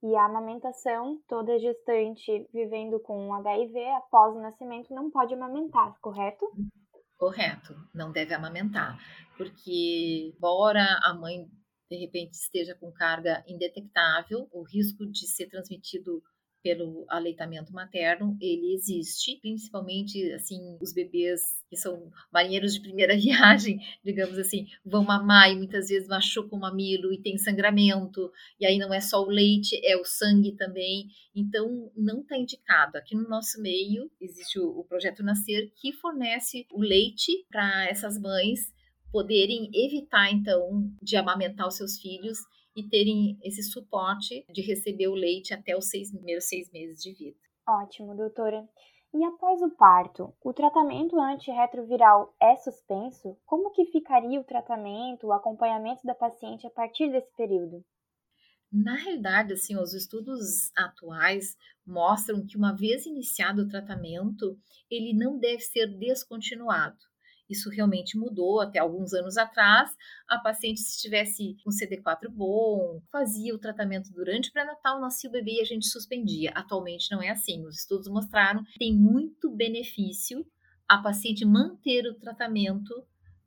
E 0.02 0.14
a 0.14 0.26
amamentação, 0.26 1.20
toda 1.26 1.58
gestante 1.58 2.46
vivendo 2.52 3.00
com 3.00 3.34
HIV 3.34 3.78
após 3.96 4.36
o 4.36 4.40
nascimento 4.40 4.94
não 4.94 5.10
pode 5.10 5.34
amamentar, 5.34 5.94
correto? 6.00 6.46
Correto, 7.16 7.74
não 7.94 8.12
deve 8.12 8.34
amamentar, 8.34 8.98
porque 9.38 10.32
embora 10.34 10.84
a 11.02 11.14
mãe 11.14 11.48
de 11.90 11.96
repente 11.96 12.35
esteja 12.35 12.75
com 12.75 12.90
carga 12.92 13.44
indetectável, 13.46 14.49
o 14.53 14.62
risco 14.62 15.07
de 15.07 15.27
ser 15.27 15.46
transmitido 15.49 16.22
pelo 16.66 17.07
aleitamento 17.09 17.72
materno, 17.72 18.37
ele 18.40 18.75
existe, 18.75 19.38
principalmente 19.40 20.33
assim, 20.33 20.77
os 20.81 20.92
bebês 20.92 21.40
que 21.70 21.77
são 21.77 22.11
marinheiros 22.33 22.75
de 22.75 22.81
primeira 22.81 23.14
viagem, 23.16 23.79
digamos 24.05 24.37
assim, 24.37 24.66
vão 24.85 25.05
mamar 25.05 25.49
e 25.49 25.57
muitas 25.57 25.87
vezes 25.87 26.09
machucam 26.09 26.59
o 26.59 26.61
mamilo 26.61 27.12
e 27.12 27.22
tem 27.22 27.38
sangramento, 27.38 28.33
e 28.59 28.66
aí 28.66 28.79
não 28.79 28.92
é 28.92 29.01
só 29.01 29.22
o 29.22 29.31
leite, 29.31 29.81
é 29.85 29.96
o 29.96 30.05
sangue 30.05 30.57
também. 30.57 31.07
Então, 31.33 31.92
não 31.96 32.22
está 32.22 32.37
indicado. 32.37 32.99
Aqui 32.99 33.14
no 33.14 33.29
nosso 33.29 33.62
meio 33.62 34.11
existe 34.20 34.59
o, 34.59 34.81
o 34.81 34.83
projeto 34.83 35.22
Nascer 35.22 35.70
que 35.77 35.92
fornece 35.92 36.66
o 36.72 36.81
leite 36.81 37.46
para 37.49 37.88
essas 37.88 38.18
mães 38.18 38.75
poderem 39.16 39.70
evitar 39.72 40.31
então 40.31 40.92
de 41.00 41.16
amamentar 41.16 41.66
os 41.66 41.74
seus 41.74 41.98
filhos 41.98 42.37
e 42.76 42.87
terem 42.87 43.38
esse 43.42 43.62
suporte 43.62 44.44
de 44.52 44.61
receber 44.61 45.09
o 45.09 45.14
leite 45.14 45.55
até 45.55 45.74
os 45.74 45.88
seis, 45.88 46.12
primeiros 46.12 46.44
seis 46.44 46.70
meses 46.70 47.02
de 47.02 47.14
vida. 47.14 47.38
Ótimo, 47.66 48.14
doutora. 48.14 48.68
E 49.14 49.24
após 49.24 49.62
o 49.62 49.70
parto, 49.70 50.35
o 50.44 50.52
tratamento 50.52 51.18
antirretroviral 51.18 52.37
é 52.38 52.57
suspenso? 52.57 53.38
Como 53.46 53.70
que 53.70 53.87
ficaria 53.87 54.38
o 54.38 54.44
tratamento, 54.44 55.29
o 55.29 55.33
acompanhamento 55.33 56.02
da 56.05 56.14
paciente 56.14 56.66
a 56.66 56.70
partir 56.70 57.11
desse 57.11 57.35
período? 57.35 57.83
Na 58.70 58.96
realidade, 58.96 59.55
assim, 59.55 59.79
os 59.79 59.94
estudos 59.94 60.70
atuais 60.76 61.57
mostram 61.87 62.44
que 62.46 62.59
uma 62.59 62.76
vez 62.76 63.07
iniciado 63.07 63.62
o 63.62 63.68
tratamento, 63.68 64.59
ele 64.90 65.14
não 65.14 65.38
deve 65.38 65.61
ser 65.61 65.87
descontinuado. 65.87 66.98
Isso 67.48 67.70
realmente 67.70 68.18
mudou 68.18 68.61
até 68.61 68.78
alguns 68.78 69.12
anos 69.12 69.37
atrás. 69.37 69.90
A 70.28 70.38
paciente, 70.38 70.80
se 70.80 71.00
tivesse 71.00 71.56
um 71.66 71.70
CD4 71.70 72.28
bom, 72.28 73.00
fazia 73.11 73.54
o 73.54 73.59
tratamento 73.59 74.12
durante 74.12 74.50
o 74.50 74.52
pré-natal, 74.52 75.00
nascia 75.00 75.30
o 75.30 75.32
bebê 75.32 75.59
e 75.59 75.61
a 75.61 75.64
gente 75.64 75.87
suspendia. 75.87 76.50
Atualmente 76.54 77.11
não 77.11 77.22
é 77.22 77.30
assim. 77.30 77.64
Os 77.64 77.78
estudos 77.78 78.09
mostraram 78.09 78.64
que 78.64 78.78
tem 78.78 78.94
muito 78.94 79.50
benefício 79.50 80.44
a 80.88 80.98
paciente 80.98 81.44
manter 81.44 82.06
o 82.06 82.14
tratamento 82.14 82.94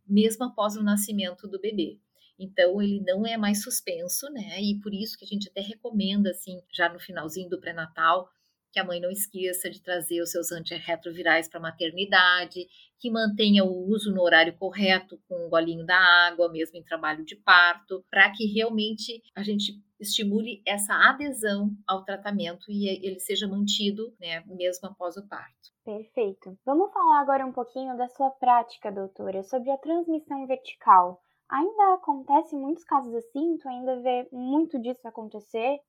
mesmo 0.08 0.46
após 0.46 0.76
o 0.76 0.84
nascimento 0.84 1.48
do 1.48 1.60
bebê. 1.60 2.00
Então, 2.38 2.82
ele 2.82 3.02
não 3.02 3.28
é 3.28 3.36
mais 3.36 3.62
suspenso, 3.62 4.30
né? 4.32 4.62
E 4.62 4.80
por 4.80 4.94
isso 4.94 5.18
que 5.18 5.26
a 5.26 5.28
gente 5.28 5.50
até 5.50 5.62
recomenda, 5.62 6.32
assim, 6.32 6.62
já 6.74 6.92
no 6.92 7.00
finalzinho 7.00 7.50
do 7.50 7.60
pré-natal, 7.60 8.30
que 8.72 8.80
a 8.80 8.84
mãe 8.84 9.00
não 9.00 9.10
esqueça 9.10 9.70
de 9.70 9.82
trazer 9.82 10.22
os 10.22 10.32
seus 10.32 10.52
antirretrovirais 10.52 11.48
para 11.48 11.60
a 11.60 11.64
maternidade, 11.64 12.68
que 13.00 13.10
mantenha 13.10 13.64
o 13.64 13.88
uso 13.90 14.14
no 14.14 14.22
horário 14.22 14.56
correto 14.58 15.20
com 15.28 15.46
o 15.46 15.50
golinho 15.50 15.86
da 15.86 15.98
água, 16.28 16.52
mesmo 16.52 16.78
em 16.78 16.84
trabalho 16.84 17.24
de 17.24 17.36
parto, 17.36 18.04
para 18.10 18.30
que 18.32 18.46
realmente 18.46 19.22
a 19.36 19.42
gente 19.42 19.82
estimule 20.00 20.62
essa 20.66 20.94
adesão 20.94 21.72
ao 21.88 22.04
tratamento 22.04 22.72
e 22.72 22.88
ele 23.06 23.20
seja 23.20 23.48
mantido, 23.48 24.14
né, 24.20 24.42
mesmo 24.48 24.88
após 24.88 25.18
o 25.18 25.28
parto. 25.28 25.70
Perfeito. 25.84 26.58
Vamos 26.66 26.92
falar 26.94 27.22
agora 27.22 27.46
um 27.46 27.52
pouquinho 27.52 27.98
da 27.98 28.08
sua 28.10 28.30
prática, 28.32 28.92
doutora, 28.92 29.44
sobre 29.44 29.72
a 29.72 29.78
transmissão 29.78 30.46
vertical. 30.48 31.22
Ainda 31.50 31.96
acontece 31.96 32.56
muitos 32.56 32.84
casos 32.84 33.14
assim? 33.16 33.58
Tu 33.58 33.68
ainda 33.68 34.00
vê 34.02 34.28
muito 34.32 34.80
disso 34.80 35.08
acontecer? 35.08 35.80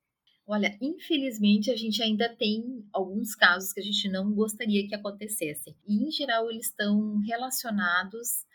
Olha, 0.53 0.77
infelizmente 0.81 1.71
a 1.71 1.77
gente 1.77 2.03
ainda 2.03 2.27
tem 2.27 2.85
alguns 2.91 3.33
casos 3.33 3.71
que 3.71 3.79
a 3.79 3.83
gente 3.83 4.09
não 4.09 4.33
gostaria 4.33 4.85
que 4.85 4.93
acontecessem. 4.93 5.73
E 5.87 6.05
em 6.05 6.11
geral 6.11 6.51
eles 6.51 6.65
estão 6.65 7.19
relacionados 7.19 8.45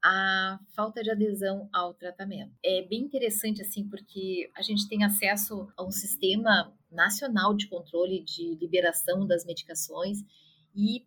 à 0.00 0.60
falta 0.72 1.02
de 1.02 1.10
adesão 1.10 1.68
ao 1.72 1.94
tratamento. 1.94 2.54
É 2.64 2.82
bem 2.82 3.00
interessante 3.00 3.60
assim 3.60 3.88
porque 3.88 4.52
a 4.54 4.62
gente 4.62 4.88
tem 4.88 5.02
acesso 5.02 5.66
a 5.76 5.82
um 5.82 5.90
sistema 5.90 6.72
nacional 6.88 7.56
de 7.56 7.66
controle 7.66 8.22
de 8.22 8.54
liberação 8.54 9.26
das 9.26 9.44
medicações 9.44 10.18
e 10.76 11.04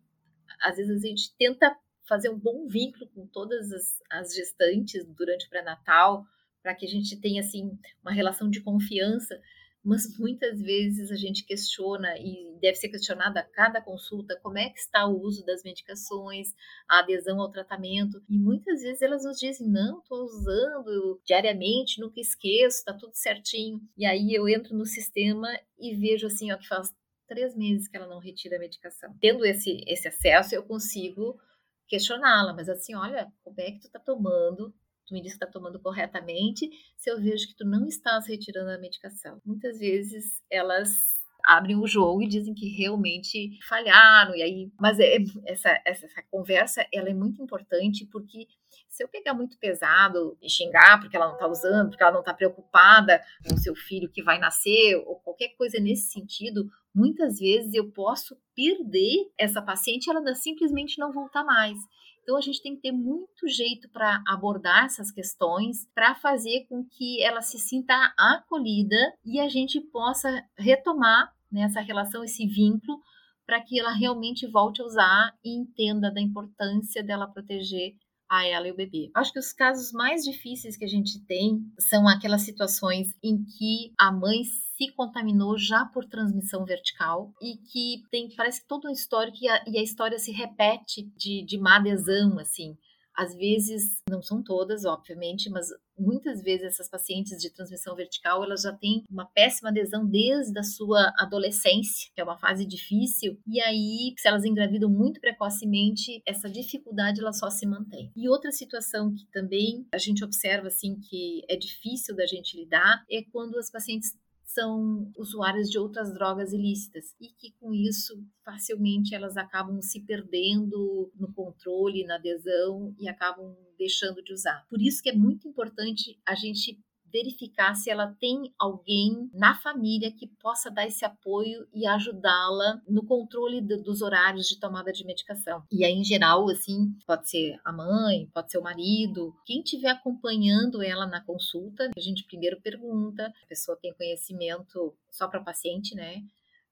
às 0.60 0.76
vezes 0.76 1.02
a 1.02 1.06
gente 1.06 1.34
tenta 1.38 1.74
fazer 2.06 2.28
um 2.28 2.38
bom 2.38 2.68
vínculo 2.68 3.08
com 3.14 3.26
todas 3.26 3.72
as, 3.72 4.02
as 4.10 4.34
gestantes 4.34 5.02
durante 5.16 5.46
o 5.46 5.48
pré-natal 5.48 6.26
para 6.62 6.74
que 6.74 6.84
a 6.84 6.88
gente 6.90 7.16
tenha 7.16 7.40
assim 7.40 7.78
uma 8.02 8.12
relação 8.12 8.50
de 8.50 8.60
confiança 8.60 9.40
mas 9.86 10.18
muitas 10.18 10.60
vezes 10.60 11.12
a 11.12 11.14
gente 11.14 11.44
questiona 11.44 12.18
e 12.18 12.58
deve 12.60 12.74
ser 12.74 12.88
questionada 12.88 13.38
a 13.38 13.44
cada 13.44 13.80
consulta 13.80 14.38
como 14.42 14.58
é 14.58 14.68
que 14.68 14.80
está 14.80 15.06
o 15.06 15.22
uso 15.22 15.46
das 15.46 15.62
medicações, 15.62 16.48
a 16.88 16.98
adesão 16.98 17.40
ao 17.40 17.52
tratamento, 17.52 18.20
e 18.28 18.36
muitas 18.36 18.82
vezes 18.82 19.00
elas 19.00 19.24
nos 19.24 19.38
dizem, 19.38 19.68
não, 19.68 20.00
estou 20.00 20.24
usando 20.24 21.20
diariamente, 21.24 22.00
nunca 22.00 22.18
esqueço, 22.18 22.78
está 22.78 22.92
tudo 22.92 23.14
certinho. 23.14 23.80
E 23.96 24.04
aí 24.04 24.34
eu 24.34 24.48
entro 24.48 24.76
no 24.76 24.84
sistema 24.84 25.48
e 25.78 25.94
vejo 25.94 26.26
assim, 26.26 26.50
ó, 26.50 26.56
que 26.56 26.66
faz 26.66 26.92
três 27.28 27.56
meses 27.56 27.86
que 27.86 27.96
ela 27.96 28.08
não 28.08 28.18
retira 28.18 28.56
a 28.56 28.60
medicação. 28.60 29.14
Tendo 29.20 29.44
esse, 29.44 29.84
esse 29.86 30.08
acesso, 30.08 30.52
eu 30.52 30.64
consigo 30.64 31.38
questioná-la, 31.86 32.52
mas 32.52 32.68
assim, 32.68 32.96
olha, 32.96 33.32
como 33.44 33.60
é 33.60 33.70
que 33.70 33.80
tu 33.80 33.86
está 33.86 34.00
tomando 34.00 34.74
tu 35.06 35.14
me 35.14 35.22
diz 35.22 35.32
que 35.32 35.36
está 35.36 35.46
tomando 35.46 35.80
corretamente, 35.80 36.68
se 36.96 37.10
eu 37.10 37.20
vejo 37.20 37.48
que 37.48 37.56
tu 37.56 37.64
não 37.64 37.86
estás 37.86 38.26
retirando 38.26 38.70
a 38.70 38.78
medicação. 38.78 39.40
Muitas 39.44 39.78
vezes 39.78 40.42
elas 40.50 41.16
abrem 41.46 41.76
o 41.76 41.86
jogo 41.86 42.22
e 42.22 42.28
dizem 42.28 42.52
que 42.52 42.68
realmente 42.68 43.56
falharam 43.68 44.34
e 44.34 44.42
aí, 44.42 44.72
mas 44.80 44.98
é, 44.98 45.16
essa, 45.46 45.70
essa, 45.84 46.06
essa 46.06 46.22
conversa 46.28 46.84
ela 46.92 47.08
é 47.08 47.14
muito 47.14 47.40
importante 47.40 48.04
porque 48.06 48.48
se 48.88 49.04
eu 49.04 49.08
pegar 49.08 49.32
muito 49.32 49.56
pesado 49.58 50.36
e 50.42 50.50
xingar 50.50 50.98
porque 50.98 51.16
ela 51.16 51.26
não 51.26 51.34
está 51.34 51.46
usando, 51.46 51.90
porque 51.90 52.02
ela 52.02 52.12
não 52.12 52.20
está 52.20 52.34
preocupada 52.34 53.22
com 53.46 53.54
o 53.54 53.58
seu 53.58 53.76
filho 53.76 54.10
que 54.10 54.22
vai 54.22 54.38
nascer 54.38 54.96
ou 55.06 55.16
qualquer 55.20 55.50
coisa 55.56 55.78
nesse 55.78 56.10
sentido, 56.10 56.68
muitas 56.92 57.38
vezes 57.38 57.72
eu 57.74 57.92
posso 57.92 58.36
perder 58.54 59.30
essa 59.38 59.62
paciente 59.62 60.06
e 60.06 60.10
ela 60.10 60.34
simplesmente 60.34 60.98
não 60.98 61.12
voltar 61.12 61.44
mais. 61.44 61.78
Então 62.26 62.36
a 62.36 62.40
gente 62.40 62.60
tem 62.60 62.74
que 62.74 62.82
ter 62.82 62.90
muito 62.90 63.46
jeito 63.46 63.88
para 63.88 64.20
abordar 64.26 64.86
essas 64.86 65.12
questões, 65.12 65.88
para 65.94 66.12
fazer 66.16 66.66
com 66.68 66.84
que 66.84 67.22
ela 67.22 67.40
se 67.40 67.56
sinta 67.56 67.94
acolhida 68.18 68.96
e 69.24 69.38
a 69.38 69.48
gente 69.48 69.80
possa 69.80 70.28
retomar 70.58 71.32
né, 71.52 71.68
relação, 71.86 72.24
esse 72.24 72.44
vínculo, 72.44 73.00
para 73.46 73.60
que 73.60 73.78
ela 73.78 73.92
realmente 73.92 74.44
volte 74.44 74.82
a 74.82 74.84
usar 74.84 75.32
e 75.44 75.56
entenda 75.56 76.10
da 76.10 76.20
importância 76.20 77.00
dela 77.00 77.28
proteger 77.28 77.94
a 78.28 78.46
ela 78.46 78.68
e 78.68 78.72
o 78.72 78.76
bebê. 78.76 79.10
Acho 79.14 79.32
que 79.32 79.38
os 79.38 79.52
casos 79.52 79.92
mais 79.92 80.22
difíceis 80.24 80.76
que 80.76 80.84
a 80.84 80.88
gente 80.88 81.24
tem 81.26 81.60
são 81.78 82.08
aquelas 82.08 82.42
situações 82.42 83.14
em 83.22 83.44
que 83.44 83.92
a 83.98 84.10
mãe 84.12 84.42
se 84.76 84.92
contaminou 84.94 85.56
já 85.56 85.86
por 85.86 86.04
transmissão 86.04 86.64
vertical 86.64 87.32
e 87.40 87.56
que 87.56 88.02
tem, 88.10 88.28
parece 88.36 88.60
que 88.60 88.68
todo 88.68 88.88
um 88.88 88.92
histórico 88.92 89.38
e 89.40 89.48
a, 89.48 89.64
e 89.66 89.78
a 89.78 89.82
história 89.82 90.18
se 90.18 90.32
repete 90.32 91.02
de, 91.16 91.44
de 91.44 91.58
má 91.58 91.76
adesão, 91.76 92.38
assim. 92.38 92.76
Às 93.14 93.34
vezes, 93.34 94.02
não 94.10 94.20
são 94.20 94.42
todas, 94.42 94.84
obviamente, 94.84 95.48
mas 95.48 95.68
muitas 95.98 96.42
vezes 96.42 96.66
essas 96.66 96.88
pacientes 96.88 97.38
de 97.38 97.50
transmissão 97.50 97.94
vertical, 97.94 98.42
elas 98.44 98.62
já 98.62 98.72
têm 98.72 99.04
uma 99.10 99.26
péssima 99.26 99.70
adesão 99.70 100.06
desde 100.06 100.58
a 100.58 100.62
sua 100.62 101.12
adolescência, 101.18 102.10
que 102.14 102.20
é 102.20 102.24
uma 102.24 102.38
fase 102.38 102.66
difícil, 102.66 103.38
e 103.46 103.60
aí, 103.60 104.14
se 104.16 104.28
elas 104.28 104.44
engravidam 104.44 104.90
muito 104.90 105.20
precocemente, 105.20 106.22
essa 106.26 106.48
dificuldade 106.48 107.20
ela 107.20 107.32
só 107.32 107.50
se 107.50 107.66
mantém. 107.66 108.10
E 108.16 108.28
outra 108.28 108.50
situação 108.50 109.14
que 109.14 109.26
também 109.32 109.86
a 109.92 109.98
gente 109.98 110.24
observa 110.24 110.68
assim 110.68 110.98
que 110.98 111.42
é 111.48 111.56
difícil 111.56 112.14
da 112.14 112.26
gente 112.26 112.56
lidar 112.56 113.04
é 113.10 113.22
quando 113.32 113.58
as 113.58 113.70
pacientes 113.70 114.16
são 114.56 115.12
usuárias 115.18 115.68
de 115.68 115.78
outras 115.78 116.14
drogas 116.14 116.50
ilícitas 116.50 117.14
e 117.20 117.28
que 117.28 117.52
com 117.60 117.74
isso 117.74 118.18
facilmente 118.42 119.14
elas 119.14 119.36
acabam 119.36 119.82
se 119.82 120.00
perdendo 120.00 121.12
no 121.14 121.30
controle, 121.34 122.06
na 122.06 122.14
adesão 122.14 122.94
e 122.98 123.06
acabam 123.06 123.54
deixando 123.78 124.22
de 124.24 124.32
usar. 124.32 124.66
Por 124.70 124.80
isso 124.80 125.02
que 125.02 125.10
é 125.10 125.14
muito 125.14 125.46
importante 125.46 126.18
a 126.24 126.34
gente 126.34 126.82
verificar 127.12 127.74
se 127.74 127.90
ela 127.90 128.14
tem 128.20 128.52
alguém 128.58 129.30
na 129.32 129.54
família 129.54 130.12
que 130.12 130.26
possa 130.26 130.70
dar 130.70 130.86
esse 130.86 131.04
apoio 131.04 131.66
e 131.74 131.86
ajudá-la 131.86 132.80
no 132.88 133.04
controle 133.04 133.60
do, 133.60 133.82
dos 133.82 134.02
horários 134.02 134.46
de 134.46 134.58
tomada 134.58 134.92
de 134.92 135.04
medicação. 135.04 135.62
E 135.70 135.84
aí, 135.84 135.92
em 135.92 136.04
geral, 136.04 136.48
assim, 136.48 136.92
pode 137.06 137.28
ser 137.28 137.58
a 137.64 137.72
mãe, 137.72 138.28
pode 138.32 138.50
ser 138.50 138.58
o 138.58 138.62
marido, 138.62 139.34
quem 139.44 139.60
estiver 139.60 139.90
acompanhando 139.90 140.82
ela 140.82 141.06
na 141.06 141.24
consulta, 141.24 141.90
a 141.96 142.00
gente 142.00 142.24
primeiro 142.24 142.60
pergunta, 142.60 143.32
a 143.44 143.46
pessoa 143.46 143.78
tem 143.80 143.94
conhecimento 143.94 144.94
só 145.10 145.28
para 145.28 145.42
paciente, 145.42 145.94
né? 145.94 146.22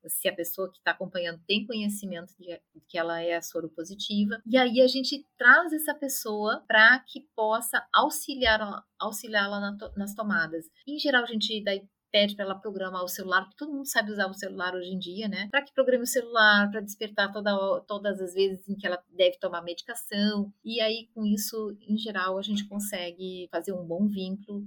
Se 0.08 0.28
a 0.28 0.34
pessoa 0.34 0.70
que 0.70 0.78
está 0.78 0.90
acompanhando 0.90 1.40
tem 1.46 1.66
conhecimento 1.66 2.34
de 2.38 2.60
que 2.88 2.98
ela 2.98 3.20
é 3.22 3.40
soropositiva. 3.40 4.40
E 4.46 4.56
aí 4.56 4.80
a 4.80 4.86
gente 4.86 5.26
traz 5.36 5.72
essa 5.72 5.94
pessoa 5.94 6.64
para 6.66 6.98
que 7.00 7.20
possa 7.34 7.86
auxiliar 7.92 8.84
auxiliá-la 8.98 9.76
nas 9.96 10.14
tomadas. 10.14 10.66
Em 10.86 10.98
geral, 10.98 11.24
a 11.24 11.26
gente 11.26 11.62
daí 11.62 11.86
pede 12.14 12.36
para 12.36 12.44
ela 12.44 12.54
programar 12.54 13.02
o 13.02 13.08
celular, 13.08 13.42
porque 13.42 13.56
todo 13.56 13.72
mundo 13.72 13.88
sabe 13.88 14.12
usar 14.12 14.28
o 14.28 14.34
celular 14.34 14.72
hoje 14.72 14.88
em 14.88 14.98
dia, 15.00 15.26
né? 15.26 15.48
Para 15.50 15.62
que 15.62 15.74
programe 15.74 16.04
o 16.04 16.06
celular, 16.06 16.70
para 16.70 16.80
despertar 16.80 17.32
toda, 17.32 17.80
todas 17.88 18.20
as 18.20 18.34
vezes 18.34 18.68
em 18.68 18.76
que 18.76 18.86
ela 18.86 19.02
deve 19.10 19.36
tomar 19.38 19.62
medicação. 19.62 20.52
E 20.64 20.80
aí, 20.80 21.08
com 21.12 21.26
isso, 21.26 21.76
em 21.80 21.98
geral, 21.98 22.38
a 22.38 22.42
gente 22.42 22.68
consegue 22.68 23.48
fazer 23.50 23.72
um 23.72 23.84
bom 23.84 24.06
vínculo 24.06 24.64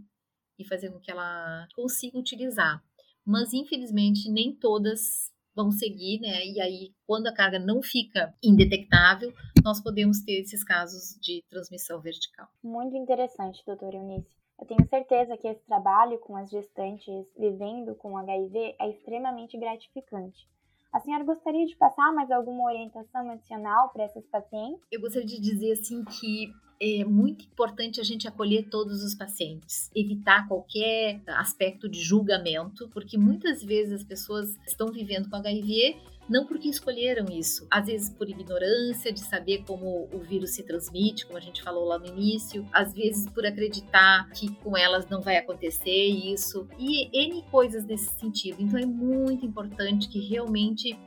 e 0.59 0.67
fazer 0.67 0.91
com 0.91 0.99
que 0.99 1.09
ela 1.09 1.65
consiga 1.73 2.17
utilizar. 2.17 2.83
Mas, 3.27 3.53
infelizmente, 3.53 4.31
nem 4.31 4.55
todas 4.55 5.35
vão 5.53 5.69
seguir, 5.69 6.21
né? 6.21 6.45
E 6.45 6.61
aí, 6.61 6.93
quando 7.05 7.27
a 7.27 7.33
carga 7.33 7.59
não 7.59 7.81
fica 7.81 8.33
indetectável, 8.41 9.33
nós 9.61 9.81
podemos 9.81 10.21
ter 10.21 10.39
esses 10.39 10.63
casos 10.63 11.19
de 11.19 11.43
transmissão 11.49 11.99
vertical. 11.99 12.47
Muito 12.63 12.95
interessante, 12.95 13.61
doutora 13.65 13.97
Eunice. 13.97 14.37
Eu 14.57 14.65
tenho 14.65 14.87
certeza 14.87 15.35
que 15.35 15.47
esse 15.47 15.63
trabalho 15.65 16.17
com 16.19 16.37
as 16.37 16.49
gestantes 16.49 17.27
vivendo 17.37 17.95
com 17.95 18.17
HIV 18.17 18.75
é 18.79 18.89
extremamente 18.89 19.57
gratificante. 19.57 20.47
A 20.93 20.99
senhora 20.99 21.23
gostaria 21.23 21.65
de 21.65 21.75
passar 21.75 22.13
mais 22.13 22.31
alguma 22.31 22.63
orientação 22.63 23.29
adicional 23.29 23.89
para 23.89 24.05
esses 24.05 24.25
pacientes? 24.27 24.81
Eu 24.89 25.01
gostaria 25.01 25.27
de 25.27 25.41
dizer 25.41 25.73
assim 25.73 26.03
que 26.05 26.51
é 26.79 27.03
muito 27.03 27.45
importante 27.45 27.99
a 27.99 28.03
gente 28.03 28.27
acolher 28.27 28.69
todos 28.69 29.03
os 29.03 29.15
pacientes, 29.15 29.89
evitar 29.95 30.47
qualquer 30.47 31.21
aspecto 31.27 31.89
de 31.89 32.01
julgamento, 32.01 32.87
porque 32.89 33.17
muitas 33.17 33.63
vezes 33.63 33.93
as 33.93 34.03
pessoas 34.03 34.57
estão 34.65 34.91
vivendo 34.91 35.29
com 35.29 35.35
HIV 35.35 35.97
não 36.29 36.45
porque 36.45 36.67
escolheram 36.67 37.25
isso, 37.31 37.65
às 37.71 37.85
vezes 37.85 38.09
por 38.09 38.29
ignorância 38.29 39.11
de 39.11 39.21
saber 39.21 39.63
como 39.65 40.09
o 40.11 40.19
vírus 40.19 40.51
se 40.51 40.63
transmite, 40.63 41.25
como 41.25 41.37
a 41.37 41.41
gente 41.41 41.63
falou 41.63 41.85
lá 41.85 41.97
no 41.97 42.05
início, 42.05 42.67
às 42.73 42.93
vezes 42.93 43.29
por 43.31 43.45
acreditar 43.45 44.29
que 44.31 44.53
com 44.55 44.77
elas 44.77 45.07
não 45.07 45.21
vai 45.21 45.37
acontecer 45.37 46.05
isso, 46.05 46.67
e 46.77 47.07
N 47.17 47.43
coisas 47.49 47.85
nesse 47.85 48.09
sentido. 48.19 48.57
Então 48.59 48.77
é 48.77 48.85
muito 48.85 49.45
importante 49.45 50.09
que 50.09 50.19
realmente 50.19 50.99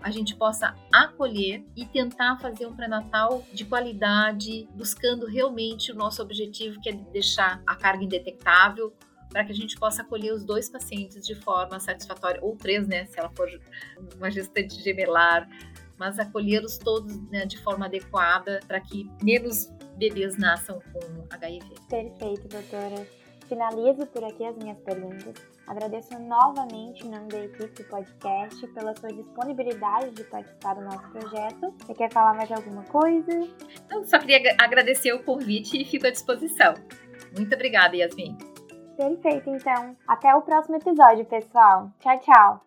a 0.00 0.10
gente 0.10 0.36
possa 0.36 0.74
acolher 0.92 1.64
e 1.74 1.84
tentar 1.84 2.38
fazer 2.38 2.66
um 2.66 2.74
pré-natal 2.74 3.42
de 3.52 3.64
qualidade, 3.64 4.68
buscando 4.74 5.26
realmente 5.26 5.90
o 5.90 5.94
nosso 5.94 6.22
objetivo, 6.22 6.80
que 6.80 6.90
é 6.90 6.92
deixar 6.92 7.62
a 7.66 7.74
carga 7.74 8.04
indetectável, 8.04 8.92
para 9.30 9.44
que 9.44 9.52
a 9.52 9.54
gente 9.54 9.76
possa 9.76 10.02
acolher 10.02 10.32
os 10.32 10.44
dois 10.44 10.70
pacientes 10.70 11.26
de 11.26 11.34
forma 11.34 11.78
satisfatória, 11.80 12.40
ou 12.42 12.56
três, 12.56 12.86
né, 12.86 13.06
se 13.06 13.18
ela 13.18 13.30
for 13.36 13.48
uma 14.16 14.30
gestante 14.30 14.80
gemelar, 14.82 15.48
mas 15.98 16.18
acolhê-los 16.18 16.78
todos 16.78 17.16
né, 17.30 17.46
de 17.46 17.58
forma 17.58 17.86
adequada 17.86 18.60
para 18.66 18.80
que 18.80 19.10
menos 19.22 19.70
bebês 19.96 20.36
nasçam 20.38 20.80
com 20.92 21.26
HIV. 21.30 21.66
Perfeito, 21.88 22.48
doutora. 22.48 23.06
Finalizo 23.48 24.06
por 24.06 24.24
aqui 24.24 24.44
as 24.44 24.56
minhas 24.56 24.78
perguntas. 24.80 25.55
Agradeço 25.66 26.16
novamente 26.20 27.04
em 27.04 27.10
nome 27.10 27.28
da 27.28 27.44
equipe 27.44 27.82
do 27.82 27.88
podcast 27.88 28.66
pela 28.68 28.94
sua 28.96 29.12
disponibilidade 29.12 30.10
de 30.12 30.24
participar 30.24 30.74
do 30.74 30.82
nosso 30.82 31.10
projeto. 31.10 31.74
Você 31.80 31.94
quer 31.94 32.12
falar 32.12 32.34
mais 32.34 32.50
alguma 32.52 32.84
coisa? 32.84 33.48
Não, 33.90 34.04
só 34.04 34.18
queria 34.18 34.54
agradecer 34.58 35.12
o 35.12 35.24
convite 35.24 35.80
e 35.80 35.84
fico 35.84 36.06
à 36.06 36.10
disposição. 36.10 36.74
Muito 37.36 37.52
obrigada, 37.54 37.96
Yasmin. 37.96 38.38
Perfeito, 38.96 39.50
então. 39.50 39.96
Até 40.06 40.34
o 40.34 40.42
próximo 40.42 40.76
episódio, 40.76 41.24
pessoal. 41.26 41.90
Tchau, 42.00 42.20
tchau. 42.20 42.65